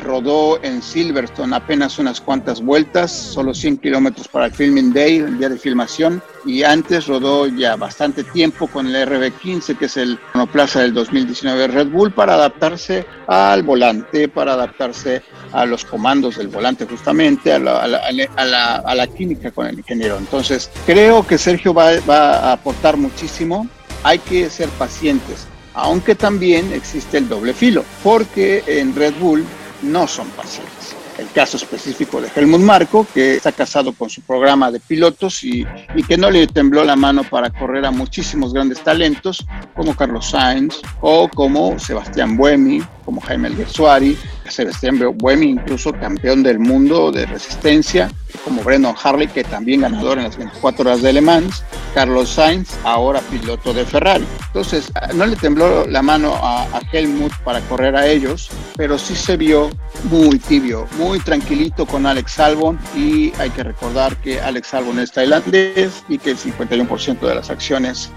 rodó 0.00 0.62
en 0.62 0.82
Silverstone 0.82 1.54
apenas 1.54 1.98
unas 1.98 2.20
cuantas 2.20 2.60
vueltas, 2.60 3.12
solo 3.12 3.54
100 3.54 3.78
kilómetros 3.78 4.28
para 4.28 4.46
el 4.46 4.52
Filming 4.52 4.92
Day, 4.92 5.18
el 5.18 5.38
día 5.38 5.48
de 5.48 5.58
filmación, 5.58 6.22
y 6.44 6.62
antes 6.62 7.06
rodó 7.06 7.46
ya 7.46 7.76
bastante 7.76 8.24
tiempo 8.24 8.66
con 8.66 8.86
el 8.86 9.08
RB15, 9.08 9.76
que 9.78 9.84
es 9.84 9.96
el 9.96 10.18
monoplaza 10.34 10.80
del 10.80 10.94
2019 10.94 11.68
Red 11.68 11.88
Bull, 11.88 12.12
para 12.12 12.34
adaptarse 12.34 13.06
al 13.26 13.62
volante, 13.62 14.28
para 14.28 14.54
adaptarse 14.54 15.22
a 15.52 15.66
los 15.66 15.84
comandos 15.84 16.36
del 16.38 16.48
volante 16.48 16.86
justamente, 16.86 17.52
a 17.52 17.58
la, 17.58 17.82
a 17.82 17.86
la, 17.86 17.98
a 18.36 18.44
la, 18.44 18.76
a 18.76 18.94
la 18.94 19.06
química 19.06 19.50
con 19.50 19.66
el 19.66 19.78
ingeniero. 19.78 20.18
Entonces, 20.18 20.70
creo 20.86 21.26
que 21.26 21.38
Sergio 21.38 21.72
va, 21.74 21.92
va 22.08 22.38
a 22.38 22.52
aportar 22.52 22.96
muchísimo, 22.96 23.68
hay 24.02 24.18
que 24.18 24.48
ser 24.50 24.68
pacientes 24.70 25.46
aunque 25.74 26.14
también 26.14 26.72
existe 26.72 27.18
el 27.18 27.28
doble 27.28 27.54
filo, 27.54 27.84
porque 28.02 28.62
en 28.66 28.94
Red 28.94 29.14
Bull 29.20 29.44
no 29.82 30.06
son 30.06 30.28
pacientes. 30.30 30.96
el 31.18 31.30
caso 31.32 31.58
específico 31.58 32.18
de 32.18 32.30
Helmut 32.34 32.62
Marco, 32.62 33.06
que 33.12 33.36
está 33.36 33.52
casado 33.52 33.92
con 33.92 34.08
su 34.08 34.22
programa 34.22 34.70
de 34.70 34.80
pilotos 34.80 35.44
y, 35.44 35.66
que 36.08 36.16
no 36.16 36.30
le 36.30 36.46
tembló 36.46 36.82
la 36.82 36.96
mano 36.96 37.24
para 37.24 37.50
correr 37.50 37.84
a 37.84 37.90
muchísimos 37.90 38.54
grandes 38.54 38.82
talentos 38.82 39.44
como 39.74 39.94
Carlos 39.94 40.30
Sainz 40.30 40.80
o 41.02 41.28
como 41.28 41.78
Sebastián 41.78 42.38
Buemi, 42.38 42.82
como 43.04 43.20
Jaime 43.20 43.48
Alguersuari, 43.48 44.16
Sebastián 44.50 45.00
Buemi, 45.16 45.50
incluso 45.50 45.92
campeón 45.92 46.42
del 46.42 46.58
mundo 46.58 47.10
de 47.10 47.26
resistencia, 47.26 48.10
como 48.44 48.62
Brendan 48.62 48.94
Harley, 49.02 49.28
que 49.28 49.44
también 49.44 49.82
ganador 49.82 50.18
en 50.18 50.24
las 50.24 50.36
24 50.36 50.82
horas 50.82 51.02
de 51.02 51.12
Le 51.12 51.20
Mans, 51.20 51.64
Carlos 51.94 52.30
Sainz, 52.30 52.78
ahora 52.84 53.20
piloto 53.20 53.72
de 53.72 53.84
Ferrari. 53.84 54.26
Entonces, 54.46 54.92
no 55.14 55.26
le 55.26 55.36
tembló 55.36 55.86
la 55.86 56.02
mano 56.02 56.34
a, 56.34 56.62
a 56.64 56.80
Helmut 56.92 57.32
para 57.44 57.60
correr 57.62 57.96
a 57.96 58.06
ellos, 58.06 58.50
pero 58.76 58.98
sí 58.98 59.14
se 59.14 59.36
vio 59.36 59.70
muy 60.04 60.38
tibio, 60.38 60.86
muy 60.98 61.18
tranquilito 61.20 61.86
con 61.86 62.06
Alex 62.06 62.38
Albon 62.38 62.78
y 62.94 63.32
hay 63.38 63.50
que 63.50 63.62
recordar 63.62 64.16
que 64.16 64.40
Alex 64.40 64.74
Albon 64.74 64.98
es 64.98 65.12
tailandés 65.12 66.04
y 66.08 66.18
que 66.18 66.30
el 66.30 66.38
51% 66.38 67.20
de 67.20 67.34
las 67.34 67.50
acciones 67.50 68.10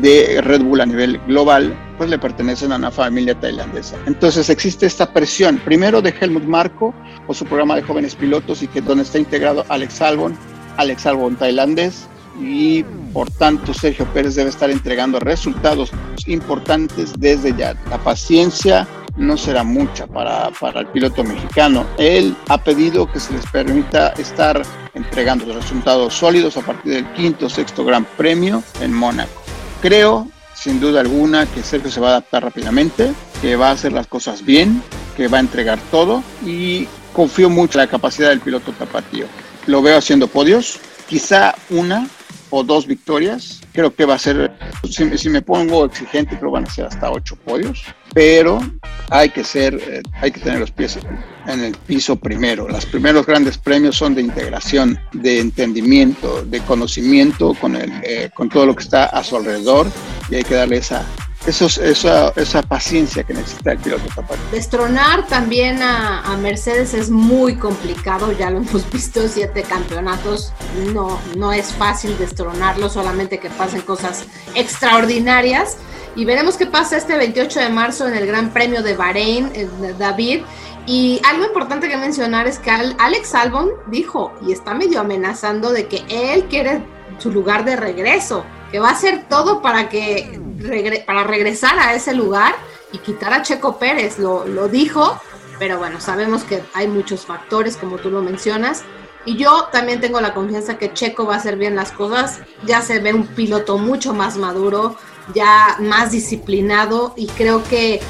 de 0.00 0.40
Red 0.42 0.62
Bull 0.62 0.80
a 0.80 0.86
nivel 0.86 1.18
global 1.26 1.76
pues 2.00 2.08
le 2.08 2.18
pertenecen 2.18 2.72
a 2.72 2.76
una 2.76 2.90
familia 2.90 3.38
tailandesa. 3.38 3.94
Entonces 4.06 4.48
existe 4.48 4.86
esta 4.86 5.12
presión, 5.12 5.58
primero 5.58 6.00
de 6.00 6.14
Helmut 6.18 6.44
Marko 6.44 6.94
o 7.26 7.34
su 7.34 7.44
programa 7.44 7.76
de 7.76 7.82
jóvenes 7.82 8.14
pilotos 8.14 8.62
y 8.62 8.68
que 8.68 8.80
donde 8.80 9.02
está 9.02 9.18
integrado 9.18 9.66
Alex 9.68 10.00
Albon, 10.00 10.34
Alex 10.78 11.04
Albon 11.04 11.36
tailandés 11.36 12.08
y 12.40 12.84
por 13.12 13.30
tanto 13.30 13.74
Sergio 13.74 14.06
Pérez 14.14 14.34
debe 14.34 14.48
estar 14.48 14.70
entregando 14.70 15.20
resultados 15.20 15.92
importantes 16.24 17.12
desde 17.18 17.54
ya. 17.54 17.74
La 17.90 17.98
paciencia 17.98 18.88
no 19.18 19.36
será 19.36 19.62
mucha 19.62 20.06
para, 20.06 20.48
para 20.58 20.80
el 20.80 20.86
piloto 20.86 21.22
mexicano. 21.22 21.84
Él 21.98 22.34
ha 22.48 22.64
pedido 22.64 23.12
que 23.12 23.20
se 23.20 23.34
les 23.34 23.44
permita 23.44 24.14
estar 24.16 24.62
entregando 24.94 25.52
resultados 25.52 26.14
sólidos 26.14 26.56
a 26.56 26.62
partir 26.62 26.94
del 26.94 27.12
quinto 27.12 27.44
o 27.44 27.50
sexto 27.50 27.84
Gran 27.84 28.06
Premio 28.16 28.62
en 28.80 28.90
Mónaco. 28.90 29.42
Creo, 29.82 30.28
sin 30.60 30.78
duda 30.78 31.00
alguna, 31.00 31.46
que 31.46 31.62
Sergio 31.62 31.90
se 31.90 32.00
va 32.00 32.08
a 32.08 32.10
adaptar 32.10 32.44
rápidamente, 32.44 33.12
que 33.40 33.56
va 33.56 33.70
a 33.70 33.72
hacer 33.72 33.92
las 33.92 34.06
cosas 34.06 34.44
bien, 34.44 34.82
que 35.16 35.26
va 35.26 35.38
a 35.38 35.40
entregar 35.40 35.78
todo 35.90 36.22
y 36.44 36.86
confío 37.14 37.48
mucho 37.48 37.78
en 37.78 37.86
la 37.86 37.90
capacidad 37.90 38.28
del 38.28 38.40
piloto 38.40 38.72
tapatío. 38.72 39.26
Lo 39.66 39.80
veo 39.80 39.96
haciendo 39.96 40.28
podios, 40.28 40.78
quizá 41.08 41.54
una 41.70 42.06
o 42.50 42.62
dos 42.62 42.86
victorias. 42.86 43.60
Creo 43.72 43.94
que 43.94 44.04
va 44.04 44.14
a 44.14 44.18
ser, 44.18 44.52
si, 44.90 45.30
me 45.30 45.40
pongo 45.40 45.86
exigente, 45.86 46.36
creo 46.38 46.50
van 46.50 46.66
a 46.66 46.70
ser 46.70 46.86
hasta 46.86 47.10
ocho 47.10 47.36
podios, 47.36 47.82
pero 48.12 48.60
hay 49.08 49.30
que 49.30 49.44
ser, 49.44 49.74
eh, 49.74 50.02
hay 50.20 50.30
que 50.30 50.40
tener 50.40 50.58
los 50.60 50.72
pies 50.72 50.98
en 51.46 51.64
el 51.64 51.74
piso 51.74 52.16
primero. 52.16 52.68
Los 52.68 52.84
primeros 52.84 53.24
grandes 53.24 53.56
premios 53.56 53.96
son 53.96 54.14
de 54.14 54.20
integración, 54.20 54.98
de 55.12 55.38
entendimiento, 55.38 56.44
de 56.44 56.60
conocimiento 56.60 57.54
con, 57.54 57.76
el, 57.76 57.90
eh, 58.02 58.30
con 58.34 58.50
todo 58.50 58.66
lo 58.66 58.76
que 58.76 58.82
está 58.82 59.04
a 59.04 59.24
su 59.24 59.36
alrededor 59.36 59.86
y 60.30 60.36
hay 60.36 60.44
que 60.44 60.54
darle 60.54 60.76
esa, 60.76 61.04
eso, 61.46 61.66
esa, 61.82 62.28
esa 62.36 62.62
paciencia 62.62 63.24
que 63.24 63.34
necesita 63.34 63.72
el 63.72 63.78
piloto 63.78 64.04
tapatío. 64.14 64.44
Destronar 64.52 65.26
también 65.26 65.82
a, 65.82 66.20
a, 66.20 66.36
Mercedes 66.36 66.94
es 66.94 67.10
muy 67.10 67.56
complicado, 67.56 68.32
ya 68.32 68.50
lo 68.50 68.58
hemos 68.58 68.90
visto, 68.92 69.26
siete 69.28 69.62
campeonatos, 69.62 70.52
no, 70.92 71.18
no 71.36 71.52
es 71.52 71.72
fácil 71.72 72.16
destronarlo, 72.18 72.88
solamente 72.88 73.38
que 73.38 73.50
pasen 73.50 73.82
cosas 73.82 74.24
extraordinarias. 74.54 75.76
Y 76.16 76.24
veremos 76.24 76.56
qué 76.56 76.66
pasa 76.66 76.96
este 76.96 77.16
28 77.16 77.60
de 77.60 77.68
marzo 77.68 78.08
en 78.08 78.14
el 78.14 78.26
Gran 78.26 78.50
Premio 78.52 78.82
de 78.82 78.96
Bahrein, 78.96 79.50
eh, 79.54 79.68
David. 79.98 80.42
Y 80.86 81.20
algo 81.24 81.44
importante 81.44 81.88
que 81.88 81.96
mencionar 81.96 82.48
es 82.48 82.58
que 82.58 82.70
Alex 82.70 83.34
Albon 83.34 83.70
dijo 83.86 84.32
y 84.44 84.52
está 84.52 84.74
medio 84.74 85.00
amenazando 85.00 85.72
de 85.72 85.86
que 85.86 86.02
él 86.08 86.46
quiere 86.46 86.82
su 87.18 87.30
lugar 87.30 87.64
de 87.64 87.76
regreso, 87.76 88.44
que 88.70 88.78
va 88.78 88.88
a 88.88 88.92
hacer 88.92 89.28
todo 89.28 89.62
para 89.62 89.88
que 89.88 90.40
regre 90.58 91.02
para 91.06 91.24
regresar 91.24 91.78
a 91.78 91.94
ese 91.94 92.14
lugar 92.14 92.54
y 92.92 92.98
quitar 92.98 93.32
a 93.32 93.42
Checo 93.42 93.78
Pérez, 93.78 94.18
lo, 94.18 94.46
lo 94.46 94.68
dijo, 94.68 95.18
pero 95.58 95.78
bueno, 95.78 96.00
sabemos 96.00 96.42
que 96.42 96.62
hay 96.74 96.88
muchos 96.88 97.26
factores, 97.26 97.76
como 97.76 97.98
tú 97.98 98.10
lo 98.10 98.22
mencionas, 98.22 98.82
y 99.24 99.36
yo 99.36 99.68
también 99.70 100.00
tengo 100.00 100.20
la 100.20 100.34
confianza 100.34 100.78
que 100.78 100.92
Checo 100.92 101.26
va 101.26 101.34
a 101.34 101.38
hacer 101.38 101.56
bien 101.56 101.76
las 101.76 101.92
cosas, 101.92 102.40
ya 102.64 102.80
se 102.82 102.98
ve 103.00 103.12
un 103.12 103.26
piloto 103.26 103.78
mucho 103.78 104.14
más 104.14 104.36
maduro, 104.36 104.96
ya 105.34 105.76
más 105.78 106.10
disciplinado, 106.10 107.12
y 107.16 107.26
creo 107.26 107.62
que 107.64 108.00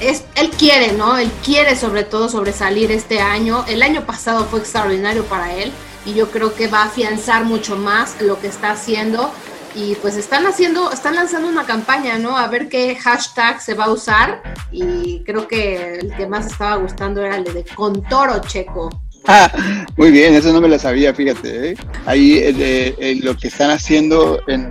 es, 0.00 0.24
él 0.34 0.50
quiere, 0.50 0.92
¿no? 0.92 1.16
Él 1.16 1.30
quiere 1.44 1.76
sobre 1.76 2.04
todo 2.04 2.28
sobresalir 2.28 2.90
este 2.90 3.20
año, 3.20 3.64
el 3.68 3.82
año 3.82 4.04
pasado 4.04 4.44
fue 4.46 4.60
extraordinario 4.60 5.24
para 5.24 5.54
él, 5.54 5.72
y 6.04 6.14
yo 6.14 6.30
creo 6.30 6.54
que 6.54 6.66
va 6.66 6.82
a 6.82 6.86
afianzar 6.86 7.44
mucho 7.44 7.76
más 7.76 8.20
lo 8.20 8.40
que 8.40 8.48
está 8.48 8.72
haciendo 8.72 9.30
y 9.74 9.94
pues 9.96 10.16
están 10.16 10.46
haciendo, 10.46 10.92
están 10.92 11.14
lanzando 11.14 11.48
una 11.48 11.64
campaña, 11.64 12.18
¿no? 12.18 12.36
A 12.36 12.48
ver 12.48 12.68
qué 12.68 12.96
hashtag 12.96 13.60
se 13.60 13.74
va 13.74 13.84
a 13.84 13.90
usar 13.90 14.42
y 14.70 15.22
creo 15.24 15.46
que 15.46 15.98
el 15.98 16.14
que 16.14 16.26
más 16.26 16.46
estaba 16.46 16.76
gustando 16.76 17.22
era 17.22 17.36
el 17.36 17.44
de 17.44 17.64
Contoro 17.74 18.40
Checo. 18.40 18.90
Ah, 19.26 19.52
muy 19.98 20.10
bien, 20.10 20.34
eso 20.34 20.50
no 20.50 20.62
me 20.62 20.68
lo 20.68 20.78
sabía, 20.78 21.12
fíjate. 21.12 21.72
¿eh? 21.72 21.76
Ahí 22.06 22.38
eh, 22.38 22.96
eh, 22.98 23.18
lo 23.22 23.36
que 23.36 23.48
están 23.48 23.70
haciendo 23.70 24.40
en, 24.48 24.70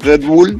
Red 0.00 0.24
Bull 0.24 0.58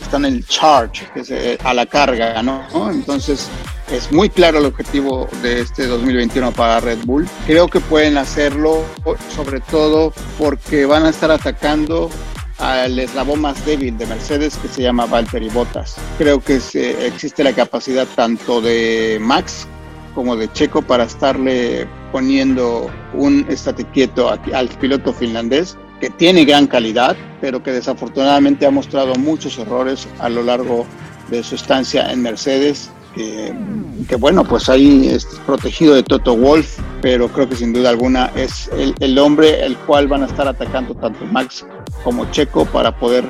están 0.00 0.24
en 0.24 0.36
el 0.36 0.46
charge, 0.46 1.06
que 1.12 1.20
es 1.20 1.30
eh, 1.30 1.58
a 1.62 1.74
la 1.74 1.84
carga, 1.84 2.42
¿no? 2.42 2.64
Entonces 2.90 3.48
es 3.92 4.10
muy 4.10 4.30
claro 4.30 4.58
el 4.58 4.64
objetivo 4.64 5.28
de 5.42 5.60
este 5.60 5.86
2021 5.86 6.52
para 6.52 6.80
Red 6.80 7.00
Bull. 7.04 7.28
Creo 7.46 7.68
que 7.68 7.80
pueden 7.80 8.16
hacerlo 8.16 8.82
sobre 9.34 9.60
todo 9.60 10.12
porque 10.38 10.86
van 10.86 11.04
a 11.04 11.10
estar 11.10 11.30
atacando 11.30 12.10
al 12.60 12.98
eslabón 12.98 13.40
más 13.40 13.64
débil 13.64 13.96
de 13.96 14.06
Mercedes 14.06 14.56
que 14.56 14.68
se 14.68 14.82
llama 14.82 15.06
Valtteri 15.06 15.48
Bottas. 15.48 15.96
Creo 16.18 16.40
que 16.40 16.60
se, 16.60 17.06
existe 17.06 17.42
la 17.42 17.52
capacidad 17.52 18.06
tanto 18.14 18.60
de 18.60 19.18
Max 19.20 19.66
como 20.14 20.36
de 20.36 20.52
Checo 20.52 20.82
para 20.82 21.04
estarle 21.04 21.88
poniendo 22.12 22.90
un 23.14 23.46
estate 23.48 23.84
quieto 23.86 24.30
al 24.30 24.68
piloto 24.80 25.12
finlandés 25.12 25.76
que 26.00 26.10
tiene 26.10 26.44
gran 26.44 26.66
calidad, 26.66 27.16
pero 27.40 27.62
que 27.62 27.72
desafortunadamente 27.72 28.66
ha 28.66 28.70
mostrado 28.70 29.14
muchos 29.16 29.58
errores 29.58 30.08
a 30.18 30.28
lo 30.28 30.42
largo 30.42 30.86
de 31.30 31.42
su 31.42 31.54
estancia 31.54 32.10
en 32.10 32.22
Mercedes 32.22 32.90
que, 33.14 33.52
que, 34.08 34.16
bueno, 34.16 34.44
pues 34.44 34.68
ahí 34.68 35.08
es 35.08 35.26
protegido 35.44 35.94
de 35.94 36.02
Toto 36.02 36.36
Wolf, 36.36 36.78
pero 37.02 37.28
creo 37.28 37.48
que 37.48 37.56
sin 37.56 37.72
duda 37.72 37.90
alguna 37.90 38.30
es 38.36 38.70
el, 38.78 38.94
el, 39.00 39.18
hombre 39.18 39.64
el 39.64 39.76
cual 39.78 40.06
van 40.06 40.22
a 40.22 40.26
estar 40.26 40.46
atacando 40.46 40.94
tanto 40.94 41.24
Max 41.26 41.66
como 42.04 42.30
Checo 42.30 42.64
para 42.66 42.96
poder 42.96 43.28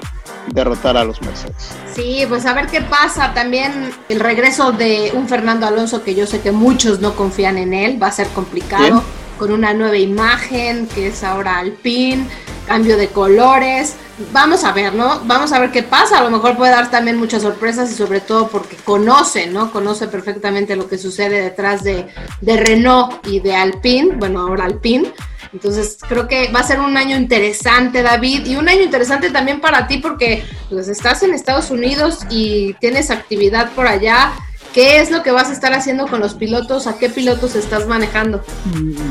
derrotar 0.49 0.97
a 0.97 1.05
los 1.05 1.21
Mercedes. 1.23 1.71
Sí, 1.95 2.25
pues 2.29 2.47
a 2.47 2.55
ver 2.55 2.67
qué 2.67 2.81
pasa. 2.81 3.33
También 3.35 3.93
el 4.09 4.21
regreso 4.21 4.73
de 4.73 5.13
un 5.15 5.29
Fernando 5.29 5.67
Alonso 5.67 6.03
que 6.03 6.15
yo 6.15 6.27
sé 6.27 6.41
que 6.41 6.53
muchos 6.53 7.01
no 7.01 7.15
confían 7.15 7.59
en 7.59 7.75
él, 7.75 8.03
va 8.03 8.09
a 8.09 8.13
ser 8.13 8.29
complicado. 8.29 8.83
Bien. 8.83 9.01
Con 9.39 9.53
una 9.53 9.73
nueva 9.73 9.97
imagen 9.97 10.87
que 10.87 11.09
es 11.09 11.25
ahora 11.25 11.59
Alpine, 11.59 12.27
cambio 12.67 12.99
de 12.99 13.09
colores 13.09 13.97
vamos 14.33 14.65
a 14.65 14.73
ver, 14.73 14.95
¿no? 14.95 15.21
Vamos 15.25 15.53
a 15.53 15.59
ver 15.59 15.71
qué 15.71 15.83
pasa. 15.83 16.19
A 16.19 16.23
lo 16.23 16.31
mejor 16.31 16.57
puede 16.57 16.73
dar 16.73 16.91
también 16.91 17.17
muchas 17.17 17.43
sorpresas 17.43 17.91
y 17.91 17.95
sobre 17.95 18.21
todo 18.21 18.49
porque 18.49 18.77
conoce, 18.77 19.47
¿no? 19.47 19.73
Conoce 19.73 20.09
perfectamente 20.09 20.77
lo 20.77 20.89
que 20.89 20.99
sucede 20.99 21.43
detrás 21.43 21.83
de, 21.83 22.07
de 22.41 22.57
Renault 22.57 23.27
y 23.27 23.41
de 23.41 23.55
Alpine, 23.55 24.17
bueno, 24.17 24.41
ahora 24.41 24.65
Alpine. 24.65 25.13
Entonces 25.53 25.99
creo 26.09 26.29
que 26.29 26.51
va 26.53 26.61
a 26.61 26.65
ser 26.65 26.81
un 26.81 26.97
año 26.97 27.17
interesante, 27.17 28.03
David, 28.03 28.47
y 28.47 28.57
un 28.57 28.69
año 28.69 28.83
interesante 28.83 29.31
también 29.31 29.61
para 29.61 29.87
ti 29.87 29.99
porque 29.99 30.45
pues 30.69 30.89
estás 30.89 31.23
en 31.23 31.35
Estados 31.35 31.71
Unidos 31.71 32.21
y 32.31 32.75
tienes 32.75 33.11
actividad 33.11 33.71
por 33.73 33.87
allá 33.87 34.33
¿Qué 34.73 35.01
es 35.01 35.11
lo 35.11 35.25
que 35.25 35.33
vas 35.33 35.49
a 35.49 35.53
estar 35.53 35.73
haciendo 35.73 36.07
con 36.07 36.21
los 36.21 36.35
pilotos? 36.35 36.87
¿A 36.87 36.97
qué 36.97 37.11
pilotos 37.11 37.57
estás 37.57 37.89
manejando? 37.89 38.41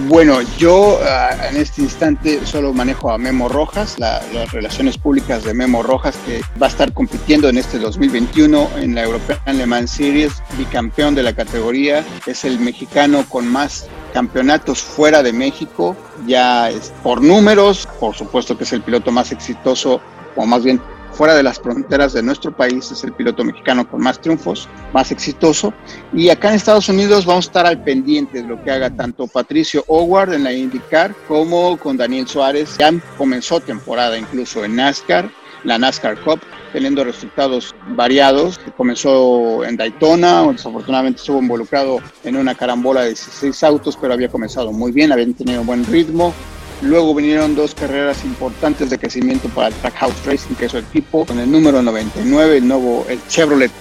Bueno, 0.08 0.40
yo 0.58 1.00
uh, 1.02 1.46
en 1.50 1.58
este 1.58 1.82
instante 1.82 2.46
solo 2.46 2.72
manejo 2.72 3.12
a 3.12 3.18
Memo 3.18 3.50
Rojas, 3.50 4.00
la, 4.00 4.22
las 4.34 4.54
relaciones 4.54 4.98
públicas 4.98 5.44
de 5.44 5.54
Memo 5.54 5.84
Rojas, 5.84 6.16
que 6.26 6.42
va 6.62 6.68
a 6.68 6.70
estar 6.70 6.94
compitiendo 6.94 7.50
en 7.50 7.58
este 7.58 7.78
2021 7.78 8.70
en 8.78 8.96
la 8.96 9.04
European 9.04 9.58
Le 9.58 9.66
Mans 9.66 9.92
Series, 9.92 10.32
bicampeón 10.58 11.14
de 11.14 11.24
la 11.24 11.36
categoría, 11.36 12.06
es 12.26 12.46
el 12.46 12.58
mexicano 12.60 13.26
con 13.28 13.46
más 13.46 13.88
campeonatos 14.20 14.84
fuera 14.84 15.24
de 15.24 15.32
México, 15.32 15.96
ya 16.28 16.70
es 16.70 16.92
por 17.02 17.22
números, 17.22 17.88
por 18.02 18.14
supuesto 18.14 18.58
que 18.58 18.66
es 18.66 18.74
el 18.74 18.82
piloto 18.82 19.14
más 19.14 19.32
exitoso, 19.32 20.02
o 20.36 20.46
más 20.46 20.62
bien 20.62 20.82
fuera 21.14 21.36
de 21.36 21.42
las 21.42 21.58
fronteras 21.58 22.12
de 22.12 22.22
nuestro 22.22 22.52
país 22.52 22.92
es 22.92 23.02
el 23.06 23.14
piloto 23.14 23.46
mexicano 23.46 23.88
con 23.90 24.02
más 24.02 24.20
triunfos, 24.20 24.68
más 24.92 25.12
exitoso. 25.12 25.74
Y 26.12 26.30
acá 26.30 26.50
en 26.50 26.56
Estados 26.56 26.90
Unidos 26.90 27.26
vamos 27.26 27.46
a 27.46 27.50
estar 27.50 27.66
al 27.66 27.82
pendiente 27.82 28.42
de 28.42 28.48
lo 28.50 28.62
que 28.62 28.72
haga 28.72 28.90
tanto 28.90 29.26
Patricio 29.26 29.86
Howard 29.88 30.34
en 30.34 30.44
la 30.44 30.52
IndyCar 30.52 31.16
como 31.26 31.78
con 31.78 31.96
Daniel 31.96 32.28
Suárez. 32.28 32.76
Ya 32.78 32.92
comenzó 33.18 33.62
temporada 33.62 34.18
incluso 34.18 34.66
en 34.66 34.76
NASCAR 34.76 35.32
la 35.64 35.78
NASCAR 35.78 36.20
Cup, 36.22 36.40
teniendo 36.74 37.04
resultados 37.04 37.76
variados. 37.90 38.60
Comenzó 38.78 39.64
en 39.64 39.78
Daytona, 39.78 40.44
desafortunadamente 40.52 41.20
estuvo 41.20 41.40
involucrado 41.40 42.00
en 42.24 42.36
una 42.36 42.56
carambola 42.56 43.02
de 43.02 43.10
16 43.10 43.64
autos, 43.64 43.98
pero 44.00 44.14
había 44.14 44.30
comenzado 44.30 44.72
muy 44.72 44.92
bien, 44.92 45.12
habían 45.12 45.34
tenido 45.34 45.64
buen 45.64 45.86
ritmo. 45.86 46.34
Luego 46.82 47.14
vinieron 47.14 47.56
dos 47.56 47.76
carreras 47.76 48.24
importantes 48.24 48.90
de 48.90 48.98
crecimiento 48.98 49.50
para 49.50 49.68
el 49.68 49.74
Trackhouse 49.76 50.26
Racing, 50.26 50.56
que 50.56 50.66
es 50.66 50.72
su 50.72 50.78
equipo, 50.78 51.26
con 51.26 51.38
el 51.40 51.52
número 51.52 51.82
99, 51.82 52.58
el 52.58 52.68
nuevo 52.68 53.06
el 53.10 53.20
Chevrolet 53.28 53.72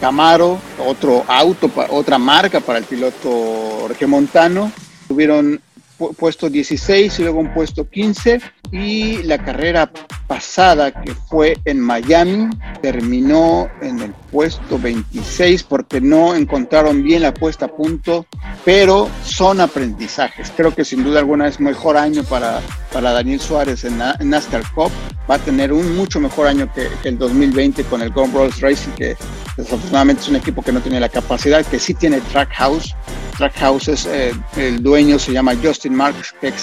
Camaro, 0.00 0.58
otro 0.86 1.24
auto, 1.26 1.70
otra 1.90 2.18
marca 2.18 2.60
para 2.60 2.78
el 2.78 2.84
piloto 2.84 3.86
regiomontano. 3.88 4.70
Tuvieron 5.08 5.60
puesto 5.96 6.50
16 6.50 7.18
y 7.18 7.22
luego 7.22 7.40
un 7.40 7.52
puesto 7.52 7.88
15 7.88 8.40
y 8.72 9.22
la 9.22 9.38
carrera 9.38 9.90
pasada 10.26 10.90
que 10.90 11.14
fue 11.14 11.56
en 11.64 11.80
Miami 11.80 12.50
terminó 12.82 13.68
en 13.80 14.00
el 14.00 14.12
puesto 14.32 14.78
26 14.78 15.62
porque 15.64 16.00
no 16.00 16.34
encontraron 16.34 17.02
bien 17.02 17.22
la 17.22 17.34
puesta 17.34 17.66
a 17.66 17.68
punto, 17.68 18.26
pero 18.64 19.08
son 19.24 19.60
aprendizajes. 19.60 20.52
Creo 20.56 20.74
que 20.74 20.84
sin 20.84 21.04
duda 21.04 21.20
alguna 21.20 21.46
es 21.46 21.60
mejor 21.60 21.96
año 21.96 22.24
para, 22.24 22.60
para 22.94 23.12
Daniel 23.12 23.40
Suárez 23.40 23.84
en, 23.84 23.98
NASCAR 23.98 24.62
Cup. 24.72 24.90
Va 25.28 25.34
a 25.34 25.38
tener 25.38 25.72
un 25.72 25.96
mucho 25.96 26.20
mejor 26.20 26.46
año 26.46 26.72
que, 26.72 26.88
el 27.06 27.18
2020 27.18 27.82
con 27.84 28.00
el 28.00 28.10
Gone 28.10 28.32
Rolls 28.32 28.60
Racing, 28.60 28.92
que 28.92 29.16
desafortunadamente 29.56 30.22
es 30.22 30.28
un 30.28 30.36
equipo 30.36 30.62
que 30.62 30.72
no 30.72 30.80
tiene 30.80 31.00
la 31.00 31.08
capacidad, 31.08 31.66
que 31.66 31.78
sí 31.78 31.92
tiene 31.92 32.20
Trackhouse. 32.32 32.94
Trackhouse 33.36 33.88
es 33.88 34.06
eh, 34.06 34.32
el 34.56 34.82
dueño, 34.82 35.18
se 35.18 35.32
llama 35.32 35.54
Justin 35.60 35.94
Marks, 35.94 36.32
que 36.40 36.54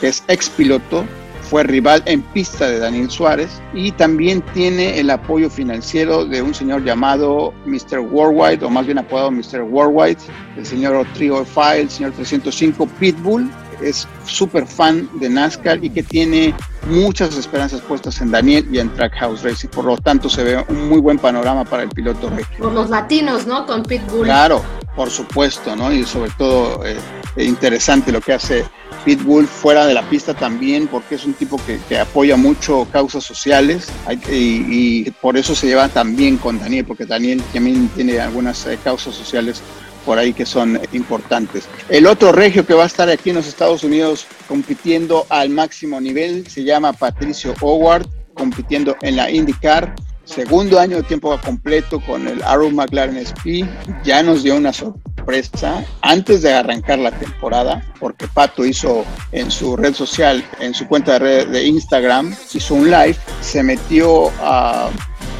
que 0.00 0.08
es 0.08 0.22
ex 0.28 0.50
piloto 0.50 1.04
fue 1.48 1.62
rival 1.62 2.02
en 2.04 2.20
pista 2.20 2.68
de 2.68 2.78
Daniel 2.78 3.10
Suárez 3.10 3.62
y 3.72 3.90
también 3.92 4.42
tiene 4.52 5.00
el 5.00 5.08
apoyo 5.08 5.48
financiero 5.48 6.26
de 6.26 6.42
un 6.42 6.54
señor 6.54 6.84
llamado 6.84 7.54
Mr. 7.64 8.00
Worldwide, 8.00 8.64
o 8.64 8.70
más 8.70 8.84
bien 8.84 8.98
apodado 8.98 9.30
Mr. 9.30 9.62
Worldwide, 9.62 10.18
el 10.58 10.66
señor 10.66 11.06
Trio 11.14 11.44
File, 11.46 11.80
el 11.80 11.90
señor 11.90 12.12
305 12.12 12.86
Pitbull, 13.00 13.50
es 13.82 14.08
súper 14.24 14.66
fan 14.66 15.08
de 15.20 15.28
NASCAR 15.28 15.84
y 15.84 15.90
que 15.90 16.02
tiene 16.02 16.54
muchas 16.88 17.36
esperanzas 17.36 17.80
puestas 17.80 18.20
en 18.20 18.30
Daniel 18.30 18.66
y 18.72 18.78
en 18.78 18.92
Trackhouse 18.94 19.42
Racing. 19.42 19.68
Por 19.68 19.84
lo 19.84 19.96
tanto, 19.96 20.28
se 20.28 20.42
ve 20.42 20.64
un 20.68 20.88
muy 20.88 21.00
buen 21.00 21.18
panorama 21.18 21.64
para 21.64 21.82
el 21.82 21.88
piloto 21.88 22.30
Por 22.58 22.72
los 22.72 22.90
latinos, 22.90 23.46
¿no? 23.46 23.66
Con 23.66 23.82
Pitbull. 23.82 24.24
Claro, 24.24 24.62
por 24.96 25.10
supuesto, 25.10 25.76
¿no? 25.76 25.92
Y 25.92 26.04
sobre 26.04 26.30
todo 26.38 26.84
eh, 26.84 26.96
interesante 27.36 28.12
lo 28.12 28.20
que 28.20 28.32
hace 28.32 28.64
Pitbull 29.04 29.46
fuera 29.46 29.86
de 29.86 29.94
la 29.94 30.02
pista 30.08 30.34
también, 30.34 30.88
porque 30.88 31.14
es 31.14 31.24
un 31.24 31.34
tipo 31.34 31.60
que, 31.64 31.98
apoya 31.98 32.36
mucho 32.36 32.86
causas 32.92 33.24
sociales 33.24 33.88
y, 34.30 35.10
por 35.22 35.36
eso 35.36 35.54
se 35.54 35.66
lleva 35.66 35.88
también 35.88 36.36
con 36.36 36.58
Daniel, 36.58 36.84
porque 36.84 37.06
Daniel 37.06 37.42
también 37.52 37.88
tiene 37.88 38.20
algunas 38.20 38.66
eh, 38.66 38.78
causas 38.82 39.14
sociales 39.14 39.62
por 40.08 40.18
ahí 40.18 40.32
que 40.32 40.46
son 40.46 40.80
importantes. 40.92 41.68
El 41.90 42.06
otro 42.06 42.32
regio 42.32 42.64
que 42.64 42.72
va 42.72 42.84
a 42.84 42.86
estar 42.86 43.10
aquí 43.10 43.28
en 43.28 43.36
los 43.36 43.46
Estados 43.46 43.84
Unidos 43.84 44.26
compitiendo 44.48 45.26
al 45.28 45.50
máximo 45.50 46.00
nivel 46.00 46.46
se 46.48 46.64
llama 46.64 46.94
Patricio 46.94 47.54
Howard, 47.60 48.06
compitiendo 48.32 48.96
en 49.02 49.16
la 49.16 49.30
IndyCar 49.30 49.94
segundo 50.24 50.80
año 50.80 50.96
de 50.96 51.02
tiempo 51.02 51.38
completo 51.44 52.00
con 52.00 52.26
el 52.26 52.42
Arrow 52.42 52.70
McLaren 52.70 53.18
SP, 53.20 53.68
ya 54.02 54.22
nos 54.22 54.42
dio 54.42 54.56
una 54.56 54.72
sorpresa 54.72 55.84
antes 56.00 56.40
de 56.40 56.54
arrancar 56.54 56.98
la 57.00 57.10
temporada, 57.10 57.84
porque 58.00 58.28
Pato 58.28 58.64
hizo 58.64 59.04
en 59.32 59.50
su 59.50 59.76
red 59.76 59.92
social, 59.92 60.42
en 60.58 60.72
su 60.72 60.88
cuenta 60.88 61.12
de, 61.12 61.18
red 61.18 61.48
de 61.48 61.66
Instagram, 61.66 62.34
hizo 62.54 62.74
un 62.74 62.90
live, 62.90 63.16
se 63.42 63.62
metió 63.62 64.30
a 64.40 64.88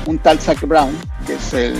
un 0.08 0.18
tal 0.18 0.40
Zach 0.40 0.60
Brown, 0.66 0.96
que 1.26 1.34
es 1.34 1.52
el 1.52 1.76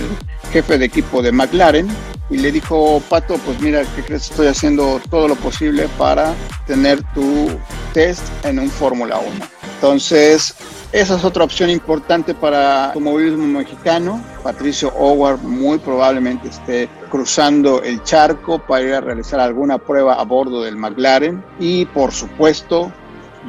jefe 0.51 0.77
de 0.77 0.85
equipo 0.85 1.21
de 1.21 1.31
McLaren, 1.31 1.87
y 2.29 2.37
le 2.37 2.51
dijo, 2.51 3.01
Pato, 3.09 3.37
pues 3.39 3.59
mira, 3.59 3.81
¿qué 3.95 4.03
crees? 4.03 4.29
Estoy 4.29 4.47
haciendo 4.47 5.01
todo 5.09 5.27
lo 5.27 5.35
posible 5.35 5.87
para 5.97 6.35
tener 6.67 7.01
tu 7.15 7.49
test 7.91 8.23
en 8.45 8.59
un 8.59 8.69
Fórmula 8.69 9.17
1. 9.17 9.29
Entonces, 9.75 10.53
esa 10.91 11.15
es 11.15 11.23
otra 11.23 11.43
opción 11.43 11.71
importante 11.71 12.35
para 12.35 12.59
el 12.59 12.85
automovilismo 12.89 13.47
mexicano. 13.47 14.23
Patricio 14.43 14.93
Howard 14.95 15.39
muy 15.41 15.79
probablemente 15.79 16.49
esté 16.49 16.87
cruzando 17.09 17.81
el 17.81 18.03
charco 18.03 18.59
para 18.59 18.83
ir 18.83 18.93
a 18.93 19.01
realizar 19.01 19.39
alguna 19.39 19.79
prueba 19.79 20.13
a 20.15 20.23
bordo 20.23 20.61
del 20.61 20.77
McLaren 20.77 21.43
y 21.59 21.85
por 21.85 22.11
supuesto 22.11 22.91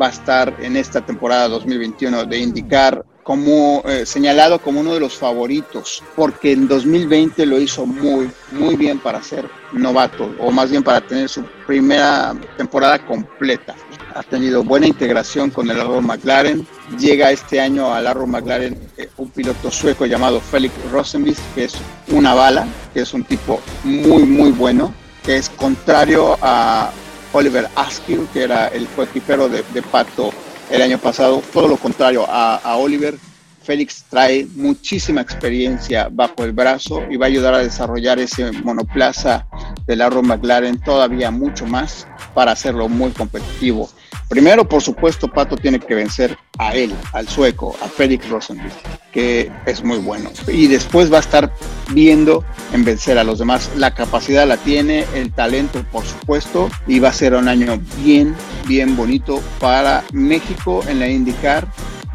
va 0.00 0.06
a 0.06 0.10
estar 0.10 0.54
en 0.60 0.76
esta 0.76 1.02
temporada 1.02 1.48
2021 1.48 2.24
de 2.24 2.38
indicar 2.38 3.04
como 3.30 3.80
eh, 3.86 4.06
señalado 4.06 4.58
como 4.58 4.80
uno 4.80 4.92
de 4.92 4.98
los 4.98 5.14
favoritos, 5.14 6.02
porque 6.16 6.50
en 6.50 6.66
2020 6.66 7.46
lo 7.46 7.60
hizo 7.60 7.86
muy, 7.86 8.28
muy 8.50 8.74
bien 8.74 8.98
para 8.98 9.22
ser 9.22 9.48
novato, 9.70 10.34
o 10.40 10.50
más 10.50 10.68
bien 10.68 10.82
para 10.82 11.00
tener 11.00 11.28
su 11.28 11.44
primera 11.64 12.34
temporada 12.56 12.98
completa. 13.06 13.76
Ha 14.16 14.24
tenido 14.24 14.64
buena 14.64 14.88
integración 14.88 15.50
con 15.50 15.70
el 15.70 15.80
Arrow 15.80 16.02
McLaren. 16.02 16.66
Llega 16.98 17.30
este 17.30 17.60
año 17.60 17.94
al 17.94 18.08
Arrow 18.08 18.26
McLaren 18.26 18.76
eh, 18.96 19.08
un 19.16 19.30
piloto 19.30 19.70
sueco 19.70 20.06
llamado 20.06 20.40
Felix 20.40 20.74
Rosenbis, 20.90 21.38
que 21.54 21.66
es 21.66 21.74
una 22.08 22.34
bala, 22.34 22.66
que 22.92 23.02
es 23.02 23.14
un 23.14 23.22
tipo 23.22 23.60
muy, 23.84 24.24
muy 24.24 24.50
bueno, 24.50 24.92
que 25.22 25.36
es 25.36 25.48
contrario 25.50 26.36
a 26.42 26.90
Oliver 27.32 27.68
Askew, 27.76 28.26
que 28.32 28.42
era 28.42 28.66
el 28.66 28.88
coequipero 28.88 29.48
de 29.48 29.82
Pato 29.82 30.32
el 30.70 30.82
año 30.82 30.98
pasado, 30.98 31.42
todo 31.52 31.68
lo 31.68 31.76
contrario 31.76 32.24
a, 32.28 32.76
Oliver. 32.76 33.16
Félix 33.62 34.04
trae 34.08 34.46
muchísima 34.54 35.20
experiencia 35.20 36.08
bajo 36.10 36.44
el 36.44 36.52
brazo 36.52 37.04
y 37.10 37.16
va 37.16 37.26
a 37.26 37.28
ayudar 37.28 37.54
a 37.54 37.58
desarrollar 37.58 38.18
ese 38.18 38.50
monoplaza 38.52 39.46
del 39.90 40.02
Arrow 40.02 40.22
McLaren 40.22 40.78
todavía 40.78 41.32
mucho 41.32 41.66
más 41.66 42.06
para 42.32 42.52
hacerlo 42.52 42.88
muy 42.88 43.10
competitivo. 43.10 43.90
Primero, 44.28 44.68
por 44.68 44.80
supuesto, 44.80 45.26
Pato 45.26 45.56
tiene 45.56 45.80
que 45.80 45.96
vencer 45.96 46.38
a 46.58 46.76
él, 46.76 46.94
al 47.12 47.28
sueco, 47.28 47.76
a 47.82 47.88
Félix 47.88 48.28
Rosenberg, 48.28 48.72
que 49.10 49.50
es 49.66 49.82
muy 49.82 49.98
bueno. 49.98 50.30
Y 50.46 50.68
después 50.68 51.12
va 51.12 51.16
a 51.16 51.20
estar 51.20 51.52
viendo 51.90 52.44
en 52.72 52.84
vencer 52.84 53.18
a 53.18 53.24
los 53.24 53.40
demás. 53.40 53.68
La 53.74 53.92
capacidad 53.92 54.46
la 54.46 54.58
tiene, 54.58 55.04
el 55.16 55.32
talento, 55.32 55.84
por 55.90 56.04
supuesto, 56.04 56.70
y 56.86 57.00
va 57.00 57.08
a 57.08 57.12
ser 57.12 57.34
un 57.34 57.48
año 57.48 57.80
bien, 58.04 58.36
bien 58.68 58.96
bonito 58.96 59.42
para 59.58 60.04
México 60.12 60.84
en 60.86 61.00
la 61.00 61.08
IndyCar. 61.08 61.66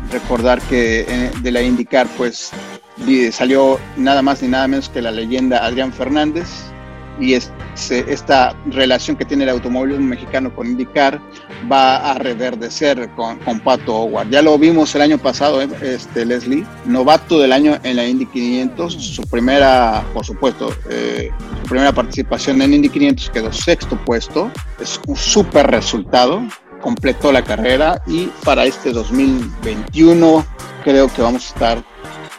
Recordar 0.09 0.61
que 0.61 1.31
de 1.41 1.51
la 1.51 1.61
IndyCar, 1.61 2.07
pues 2.15 2.51
salió 3.33 3.77
nada 3.97 4.21
más 4.21 4.41
ni 4.41 4.47
nada 4.47 4.69
menos 4.69 4.87
que 4.87 5.01
la 5.01 5.11
leyenda 5.11 5.65
Adrián 5.65 5.91
Fernández, 5.91 6.47
y 7.19 7.33
esta 7.33 8.55
relación 8.65 9.15
que 9.15 9.25
tiene 9.25 9.43
el 9.43 9.49
automóvil 9.51 9.99
mexicano 9.99 10.53
con 10.53 10.67
IndyCar 10.67 11.19
va 11.71 12.11
a 12.11 12.15
reverdecer 12.15 13.09
con, 13.15 13.37
con, 13.39 13.59
Pato 13.59 13.95
Howard. 13.95 14.29
Ya 14.29 14.41
lo 14.41 14.57
vimos 14.57 14.93
el 14.95 15.01
año 15.01 15.17
pasado, 15.17 15.61
¿eh? 15.61 15.69
este, 15.81 16.25
Leslie, 16.25 16.65
novato 16.85 17.39
del 17.39 17.53
año 17.53 17.77
en 17.83 17.95
la 17.95 18.07
Indy 18.07 18.25
500, 18.25 18.93
su 18.93 19.21
primera, 19.23 20.03
por 20.13 20.25
supuesto, 20.25 20.75
eh, 20.89 21.29
su 21.63 21.69
primera 21.69 21.91
participación 21.91 22.61
en 22.61 22.73
Indy 22.73 22.89
500 22.89 23.29
quedó 23.29 23.51
sexto 23.51 23.97
puesto, 24.05 24.51
es 24.79 24.99
un 25.07 25.15
súper 25.15 25.67
resultado, 25.67 26.41
completó 26.81 27.31
la 27.31 27.43
carrera 27.43 28.01
y 28.05 28.27
para 28.43 28.65
este 28.65 28.91
2021 28.91 30.45
creo 30.83 31.11
que 31.11 31.21
vamos 31.21 31.45
a 31.45 31.53
estar 31.53 31.83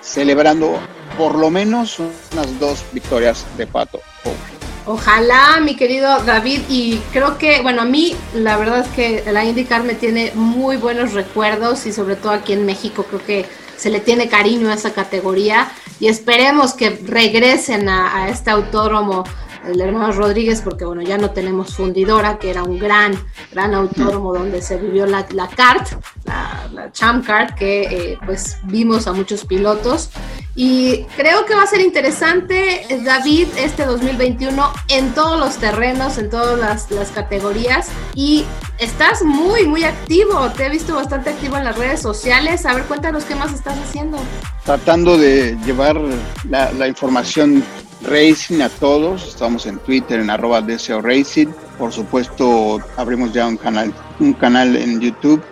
celebrando 0.01 0.79
por 1.19 1.35
lo 1.35 1.51
menos 1.51 1.99
unas 1.99 2.61
dos 2.61 2.85
victorias 2.93 3.45
de 3.57 3.67
Pato 3.67 4.01
Howard. 4.25 4.56
Ojalá, 4.89 5.59
mi 5.61 5.75
querido 5.75 6.21
David, 6.21 6.61
y 6.69 6.99
creo 7.13 7.39
que, 7.39 7.61
bueno, 7.61 7.83
a 7.83 7.85
mí 7.85 8.15
la 8.35 8.57
verdad 8.57 8.87
es 8.87 8.89
que 8.89 9.25
la 9.33 9.45
IndyCar 9.45 9.83
me 9.83 9.95
tiene 9.95 10.31
muy 10.37 10.77
buenos 10.77 11.13
recuerdos 11.13 11.87
y 11.87 11.93
sobre 11.93 12.15
todo 12.15 12.31
aquí 12.31 12.53
en 12.53 12.65
México 12.65 13.03
creo 13.03 13.25
que 13.25 13.47
se 13.77 13.91
le 13.91 13.99
tiene 13.99 14.29
cariño 14.29 14.71
a 14.71 14.75
esa 14.75 14.95
categoría 14.95 15.69
y 15.99 16.07
esperemos 16.07 16.75
que 16.75 16.91
regresen 17.05 17.89
a, 17.89 18.29
este 18.29 18.51
autódromo 18.51 19.25
el 19.67 19.81
hermano 19.81 20.13
Rodríguez, 20.13 20.63
porque 20.63 20.85
bueno, 20.85 21.03
ya 21.03 21.19
no 21.19 21.33
tenemos 21.33 21.75
fundidora, 21.75 22.39
que 22.39 22.51
era 22.51 22.63
un 22.63 22.79
gran, 22.79 23.13
gran 23.51 23.75
autódromo 23.75 24.33
donde 24.33 24.63
se 24.63 24.77
vivió 24.77 25.07
la, 25.07 25.27
la 25.33 25.49
CART, 25.49 25.89
la, 26.25 26.69
la 26.73 26.93
Champ 26.93 27.27
Kart, 27.27 27.57
que 27.57 27.83
eh, 27.83 28.19
pues 28.25 28.59
vimos 28.63 29.09
a 29.09 29.13
muchos 29.13 29.45
pilotos 29.45 30.11
y 30.59 31.05
creo 31.17 31.45
que 31.45 31.55
va 31.55 31.65
a 31.65 31.67
ser 31.67 31.83
interesante, 31.83 32.87
David, 33.05 33.47
este 33.59 33.85
2021 33.85 34.73
en 34.89 35.13
todos 35.13 35.39
los 35.39 35.57
terrenos, 35.59 36.17
en 36.17 36.31
todas 36.31 36.59
las, 36.59 37.11
categorías. 37.11 37.89
Y 38.15 38.47
estás 38.79 39.23
muy, 39.23 39.67
muy 39.67 39.85
activo. 39.85 40.51
Te 40.57 40.65
he 40.65 40.71
visto 40.71 40.95
bastante 40.95 41.29
activo 41.29 41.59
en 41.59 41.65
las 41.65 41.77
redes 41.77 42.01
sociales. 42.01 42.65
A 42.65 42.73
ver, 42.73 42.85
cuéntanos 42.85 43.25
qué 43.25 43.35
más 43.35 43.53
estás 43.53 43.77
haciendo. 43.79 44.17
Tratando 44.65 45.19
de 45.19 45.59
llevar 45.67 46.01
la, 46.49 46.89
información 46.89 47.63
racing 48.09 48.63
a 48.63 48.71
todos. 48.71 49.29
Estamos 49.29 49.67
en 49.67 49.79
Twitter, 49.81 50.21
en 50.21 50.31
arroba 50.31 50.65
Racing. 51.03 51.49
Por 51.77 51.93
supuesto, 51.93 52.81
abrimos 52.97 53.31
ya 53.35 53.47
un 53.47 53.59
canal, 53.59 53.93
un 54.21 54.33
canal 54.33 54.75
en 54.75 55.03
YouTube 55.03 55.43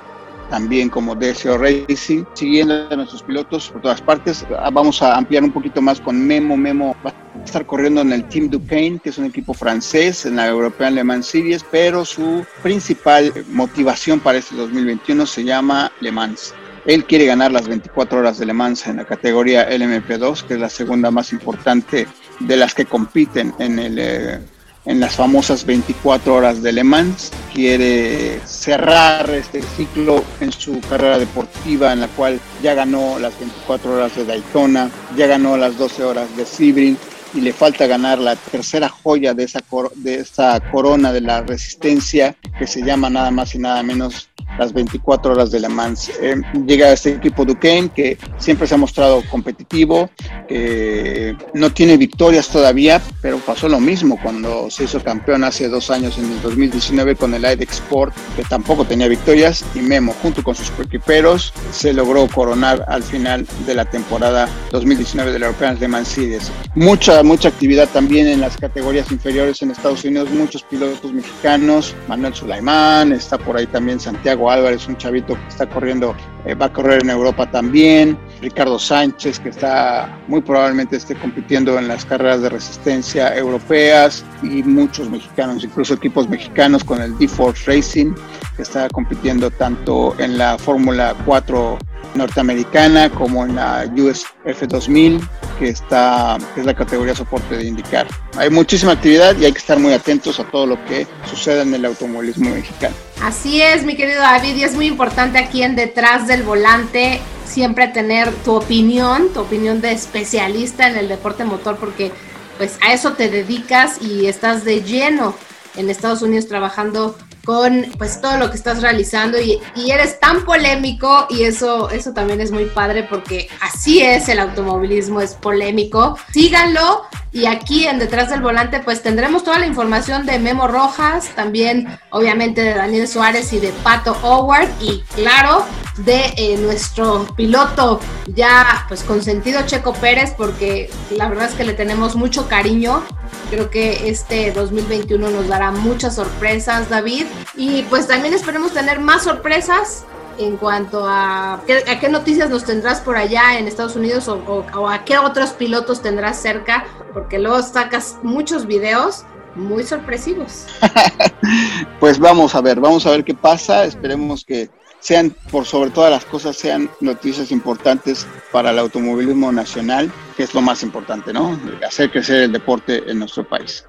también 0.50 0.88
como 0.88 1.14
DSO 1.14 1.58
Racing, 1.58 2.24
siguiendo 2.34 2.88
a 2.90 2.96
nuestros 2.96 3.22
pilotos 3.22 3.70
por 3.70 3.82
todas 3.82 4.00
partes. 4.00 4.44
Ah, 4.58 4.70
vamos 4.72 5.02
a 5.02 5.16
ampliar 5.16 5.44
un 5.44 5.52
poquito 5.52 5.80
más 5.82 6.00
con 6.00 6.26
Memo. 6.26 6.56
Memo 6.56 6.96
va 7.04 7.10
a 7.10 7.44
estar 7.44 7.66
corriendo 7.66 8.00
en 8.00 8.12
el 8.12 8.24
Team 8.28 8.48
Duquesne, 8.50 9.00
que 9.02 9.10
es 9.10 9.18
un 9.18 9.26
equipo 9.26 9.54
francés 9.54 10.26
en 10.26 10.36
la 10.36 10.48
European 10.48 10.94
Le 10.94 11.04
Mans 11.04 11.26
Series, 11.26 11.64
pero 11.70 12.04
su 12.04 12.44
principal 12.62 13.32
motivación 13.50 14.20
para 14.20 14.38
este 14.38 14.56
2021 14.56 15.26
se 15.26 15.44
llama 15.44 15.90
Le 16.00 16.12
Mans. 16.12 16.54
Él 16.86 17.04
quiere 17.04 17.24
ganar 17.24 17.50
las 17.50 17.66
24 17.66 18.18
horas 18.18 18.38
de 18.38 18.46
Le 18.46 18.52
Mans 18.52 18.86
en 18.86 18.96
la 18.96 19.04
categoría 19.04 19.70
LMP2, 19.70 20.42
que 20.42 20.54
es 20.54 20.60
la 20.60 20.68
segunda 20.68 21.10
más 21.10 21.32
importante 21.32 22.06
de 22.40 22.56
las 22.56 22.74
que 22.74 22.84
compiten 22.84 23.54
en 23.58 23.78
el 23.78 23.98
eh, 23.98 24.40
en 24.84 25.00
las 25.00 25.16
famosas 25.16 25.64
24 25.64 26.34
horas 26.34 26.62
de 26.62 26.72
Le 26.72 26.84
Mans. 26.84 27.30
Quiere 27.52 28.40
cerrar 28.46 29.30
este 29.30 29.62
ciclo 29.62 30.22
en 30.40 30.52
su 30.52 30.80
carrera 30.80 31.18
deportiva 31.18 31.92
en 31.92 32.00
la 32.00 32.08
cual 32.08 32.40
ya 32.62 32.74
ganó 32.74 33.18
las 33.18 33.38
24 33.38 33.94
horas 33.94 34.16
de 34.16 34.24
Daytona, 34.24 34.90
ya 35.16 35.26
ganó 35.26 35.56
las 35.56 35.78
12 35.78 36.04
horas 36.04 36.36
de 36.36 36.44
Sebring 36.44 36.98
y 37.34 37.40
le 37.40 37.52
falta 37.52 37.86
ganar 37.86 38.18
la 38.18 38.36
tercera 38.36 38.88
joya 38.88 39.34
de 39.34 39.44
esa, 39.44 39.62
de 39.96 40.14
esa 40.16 40.60
corona 40.70 41.12
de 41.12 41.20
la 41.20 41.42
resistencia 41.42 42.36
que 42.58 42.66
se 42.66 42.82
llama 42.82 43.10
nada 43.10 43.30
más 43.30 43.54
y 43.54 43.58
nada 43.58 43.82
menos 43.82 44.28
las 44.58 44.72
24 44.72 45.32
horas 45.32 45.50
de 45.50 45.60
Le 45.60 45.68
Mans. 45.68 46.10
Eh, 46.20 46.36
llega 46.66 46.92
este 46.92 47.10
equipo 47.10 47.44
Duquesne 47.44 47.88
que 47.88 48.18
siempre 48.38 48.66
se 48.66 48.74
ha 48.74 48.78
mostrado 48.78 49.22
competitivo, 49.30 50.10
que 50.48 51.36
no 51.54 51.70
tiene 51.70 51.96
victorias 51.96 52.48
todavía, 52.48 53.00
pero 53.20 53.38
pasó 53.38 53.68
lo 53.68 53.80
mismo 53.80 54.18
cuando 54.22 54.70
se 54.70 54.84
hizo 54.84 55.02
campeón 55.02 55.44
hace 55.44 55.68
dos 55.68 55.90
años 55.90 56.18
en 56.18 56.30
el 56.30 56.42
2019 56.42 57.16
con 57.16 57.34
el 57.34 57.42
IDEX 57.42 57.74
Sport, 57.74 58.14
que 58.36 58.42
tampoco 58.42 58.84
tenía 58.84 59.08
victorias, 59.08 59.64
y 59.74 59.80
Memo 59.80 60.14
junto 60.22 60.42
con 60.42 60.54
sus 60.54 60.70
equiperos 60.78 61.52
se 61.72 61.92
logró 61.92 62.26
coronar 62.28 62.84
al 62.88 63.02
final 63.02 63.46
de 63.66 63.74
la 63.74 63.84
temporada 63.84 64.48
2019 64.70 65.32
de 65.32 65.38
la 65.38 65.46
European 65.46 65.78
Le 65.80 65.88
Mans 65.88 66.08
Series. 66.08 66.50
Mucha, 66.74 67.22
mucha 67.22 67.48
actividad 67.48 67.88
también 67.88 68.26
en 68.26 68.40
las 68.40 68.56
categorías 68.56 69.10
inferiores 69.10 69.62
en 69.62 69.70
Estados 69.70 70.04
Unidos, 70.04 70.30
muchos 70.30 70.62
pilotos 70.62 71.12
mexicanos, 71.12 71.94
Manuel 72.08 72.34
Sulaimán, 72.34 73.12
está 73.12 73.38
por 73.38 73.56
ahí 73.56 73.66
también 73.66 74.00
Santiago 74.00 74.43
Álvarez, 74.50 74.86
un 74.88 74.96
chavito 74.96 75.34
que 75.34 75.48
está 75.48 75.66
corriendo, 75.68 76.14
eh, 76.44 76.54
va 76.54 76.66
a 76.66 76.72
correr 76.72 77.02
en 77.02 77.10
Europa 77.10 77.50
también. 77.50 78.18
Ricardo 78.44 78.78
Sánchez, 78.78 79.40
que 79.40 79.48
está 79.48 80.18
muy 80.28 80.42
probablemente 80.42 80.96
esté 80.96 81.14
compitiendo 81.14 81.78
en 81.78 81.88
las 81.88 82.04
carreras 82.04 82.42
de 82.42 82.50
resistencia 82.50 83.34
europeas 83.34 84.22
y 84.42 84.62
muchos 84.62 85.08
mexicanos, 85.08 85.64
incluso 85.64 85.94
equipos 85.94 86.28
mexicanos 86.28 86.84
con 86.84 87.00
el 87.00 87.16
D-Force 87.18 87.64
Racing, 87.66 88.14
que 88.56 88.62
está 88.62 88.88
compitiendo 88.90 89.50
tanto 89.50 90.14
en 90.18 90.36
la 90.36 90.58
Fórmula 90.58 91.14
4 91.24 91.78
norteamericana 92.14 93.10
como 93.10 93.44
en 93.44 93.56
la 93.56 93.90
US 93.96 94.26
F2000, 94.44 95.26
que, 95.58 95.68
está, 95.68 96.36
que 96.54 96.60
es 96.60 96.66
la 96.66 96.74
categoría 96.74 97.14
soporte 97.14 97.56
de 97.56 97.64
indicar. 97.64 98.06
Hay 98.36 98.50
muchísima 98.50 98.92
actividad 98.92 99.36
y 99.38 99.46
hay 99.46 99.52
que 99.52 99.58
estar 99.58 99.78
muy 99.78 99.92
atentos 99.92 100.38
a 100.38 100.44
todo 100.44 100.66
lo 100.66 100.84
que 100.84 101.06
suceda 101.28 101.62
en 101.62 101.74
el 101.74 101.84
automovilismo 101.84 102.50
mexicano. 102.50 102.94
Así 103.22 103.62
es, 103.62 103.84
mi 103.84 103.96
querido 103.96 104.20
David, 104.20 104.54
y 104.56 104.64
es 104.64 104.74
muy 104.74 104.86
importante 104.86 105.38
aquí 105.38 105.62
en 105.62 105.76
Detrás 105.76 106.26
del 106.26 106.42
Volante 106.42 107.20
siempre 107.46 107.88
tener 107.88 108.32
tu 108.44 108.54
opinión, 108.54 109.32
tu 109.32 109.40
opinión 109.40 109.80
de 109.80 109.92
especialista 109.92 110.88
en 110.88 110.96
el 110.96 111.08
deporte 111.08 111.44
motor, 111.44 111.76
porque 111.76 112.12
pues 112.58 112.78
a 112.80 112.92
eso 112.92 113.12
te 113.12 113.28
dedicas 113.28 114.00
y 114.00 114.26
estás 114.26 114.64
de 114.64 114.82
lleno 114.82 115.34
en 115.76 115.90
Estados 115.90 116.22
Unidos 116.22 116.46
trabajando 116.46 117.16
con 117.44 117.86
pues 117.98 118.20
todo 118.20 118.38
lo 118.38 118.50
que 118.50 118.56
estás 118.56 118.80
realizando 118.80 119.38
y, 119.38 119.60
eres 119.90 120.18
tan 120.18 120.44
polémico 120.44 121.26
y 121.28 121.44
eso, 121.44 121.90
eso 121.90 122.12
también 122.12 122.40
es 122.40 122.50
muy 122.50 122.64
padre 122.64 123.02
porque 123.04 123.48
así 123.60 124.00
es 124.00 124.28
el 124.28 124.38
automovilismo, 124.38 125.20
es 125.20 125.34
polémico. 125.34 126.18
Síganlo 126.32 127.02
y 127.32 127.46
aquí 127.46 127.86
en 127.86 127.98
Detrás 127.98 128.30
del 128.30 128.40
Volante 128.40 128.80
pues 128.80 129.02
tendremos 129.02 129.44
toda 129.44 129.58
la 129.58 129.66
información 129.66 130.24
de 130.26 130.38
Memo 130.38 130.66
Rojas, 130.66 131.28
también 131.36 131.98
obviamente 132.10 132.62
de 132.62 132.74
Daniel 132.74 133.06
Suárez 133.06 133.52
y 133.52 133.60
de 133.60 133.72
Pato 133.82 134.16
Howard 134.22 134.68
y 134.80 135.00
claro 135.14 135.64
de 135.98 136.34
eh, 136.36 136.56
nuestro 136.58 137.26
piloto 137.36 138.00
ya 138.26 138.84
pues 138.88 139.04
consentido 139.04 139.62
Checo 139.64 139.92
Pérez 139.92 140.34
porque 140.36 140.90
la 141.10 141.28
verdad 141.28 141.48
es 141.48 141.54
que 141.54 141.64
le 141.64 141.74
tenemos 141.74 142.16
mucho 142.16 142.48
cariño. 142.48 143.02
Creo 143.50 143.70
que 143.70 144.08
este 144.08 144.50
2021 144.52 145.30
nos 145.30 145.48
dará 145.48 145.70
muchas 145.70 146.16
sorpresas, 146.16 146.88
David. 146.88 147.26
Y 147.56 147.82
pues 147.82 148.08
también 148.08 148.34
esperemos 148.34 148.72
tener 148.72 149.00
más 149.00 149.24
sorpresas 149.24 150.04
en 150.38 150.56
cuanto 150.56 151.06
a, 151.06 151.62
qué 151.66 152.08
noticias 152.08 152.50
nos 152.50 152.64
tendrás 152.64 153.00
por 153.00 153.16
allá 153.16 153.58
en 153.58 153.68
Estados 153.68 153.94
Unidos 153.94 154.26
o, 154.28 154.42
o, 154.74 154.88
a 154.88 155.04
qué 155.04 155.18
otros 155.18 155.50
pilotos 155.50 156.02
tendrás 156.02 156.40
cerca, 156.40 156.84
porque 157.12 157.38
luego 157.38 157.62
sacas 157.62 158.18
muchos 158.22 158.66
videos 158.66 159.24
muy 159.54 159.84
sorpresivos. 159.84 160.66
pues 162.00 162.18
vamos 162.18 162.54
a 162.56 162.60
ver, 162.60 162.80
vamos 162.80 163.06
a 163.06 163.10
ver 163.10 163.24
qué 163.24 163.34
pasa. 163.34 163.84
Esperemos 163.84 164.44
que 164.44 164.70
sean, 165.04 165.36
por 165.50 165.66
sobre 165.66 165.90
todas 165.90 166.10
las 166.10 166.24
cosas, 166.24 166.56
sean 166.56 166.90
noticias 167.00 167.50
importantes 167.50 168.26
para 168.50 168.70
el 168.70 168.78
automovilismo 168.78 169.52
nacional, 169.52 170.10
que 170.34 170.44
es 170.44 170.54
lo 170.54 170.62
más 170.62 170.82
importante, 170.82 171.30
¿no? 171.30 171.60
Hacer 171.86 172.10
crecer 172.10 172.44
el 172.44 172.52
deporte 172.52 173.02
en 173.06 173.18
nuestro 173.18 173.46
país. 173.46 173.84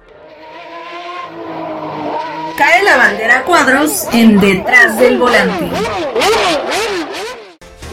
Cae 2.58 2.82
la 2.84 2.98
bandera 2.98 3.44
cuadros 3.44 4.04
en 4.12 4.38
detrás 4.38 4.98
del 4.98 5.16
volante. 5.16 5.70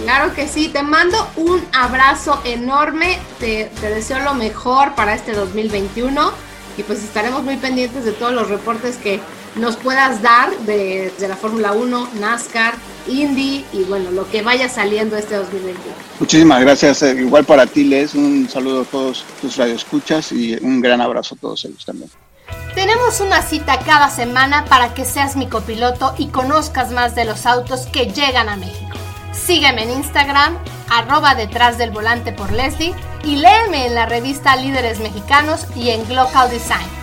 Claro 0.04 0.34
que 0.36 0.46
sí, 0.46 0.68
te 0.68 0.84
mando 0.84 1.26
un 1.38 1.66
abrazo 1.72 2.42
enorme, 2.44 3.20
te, 3.40 3.72
te 3.80 3.90
deseo 3.90 4.20
lo 4.20 4.34
mejor 4.34 4.96
para 4.96 5.16
este 5.16 5.32
2021 5.32 6.34
y 6.78 6.84
pues 6.84 7.02
estaremos 7.02 7.42
muy 7.44 7.56
pendientes 7.56 8.04
de 8.04 8.12
todos 8.12 8.34
los 8.34 8.50
reportes 8.50 8.98
que 8.98 9.22
nos 9.56 9.76
puedas 9.78 10.22
dar 10.22 10.58
de, 10.60 11.12
de 11.20 11.28
la 11.28 11.36
Fórmula 11.36 11.74
1, 11.74 12.10
NASCAR, 12.20 12.76
Indy 13.08 13.66
y 13.74 13.84
bueno, 13.84 14.12
lo 14.12 14.30
que 14.30 14.42
vaya 14.42 14.70
saliendo 14.70 15.18
este 15.18 15.36
2021. 15.36 15.96
Muchísimas 16.20 16.62
gracias. 16.62 17.04
Eh, 17.04 17.16
igual 17.20 17.46
para 17.46 17.66
ti, 17.66 17.84
Les, 17.84 18.16
un 18.16 18.50
saludo 18.50 18.82
a 18.82 18.86
todos 18.86 19.26
tus 19.42 19.58
radioescuchas 19.58 20.32
y 20.32 20.56
un 20.62 20.82
gran 20.82 21.02
abrazo 21.02 21.36
a 21.36 21.38
todos 21.38 21.66
ellos 21.66 21.86
también. 21.86 22.10
Tenemos 22.76 23.20
una 23.20 23.42
cita 23.42 23.80
cada 23.80 24.10
semana 24.10 24.66
para 24.66 24.94
que 24.94 25.06
seas 25.06 25.36
mi 25.36 25.48
copiloto 25.48 26.16
y 26.18 26.28
conozcas 26.28 26.92
más 26.92 27.16
de 27.16 27.26
los 27.26 27.46
autos 27.46 27.82
que 27.88 28.08
llegan 28.08 28.50
a 28.50 28.56
México. 28.56 28.98
Sígueme 29.32 29.84
en 29.84 29.92
Instagram, 29.92 30.58
arroba 30.90 31.36
detrás 31.36 31.78
del 31.78 31.92
volante 31.92 32.32
por 32.32 32.52
Leslie 32.52 32.94
y 33.24 33.36
léeme 33.36 33.88
en 33.88 33.96
la 33.96 34.06
revista 34.06 34.56
Líderes 34.56 35.00
Mexicanos 35.00 35.66
y 35.76 35.90
en 35.90 36.06
Glocal 36.08 36.50
Design. 36.50 37.03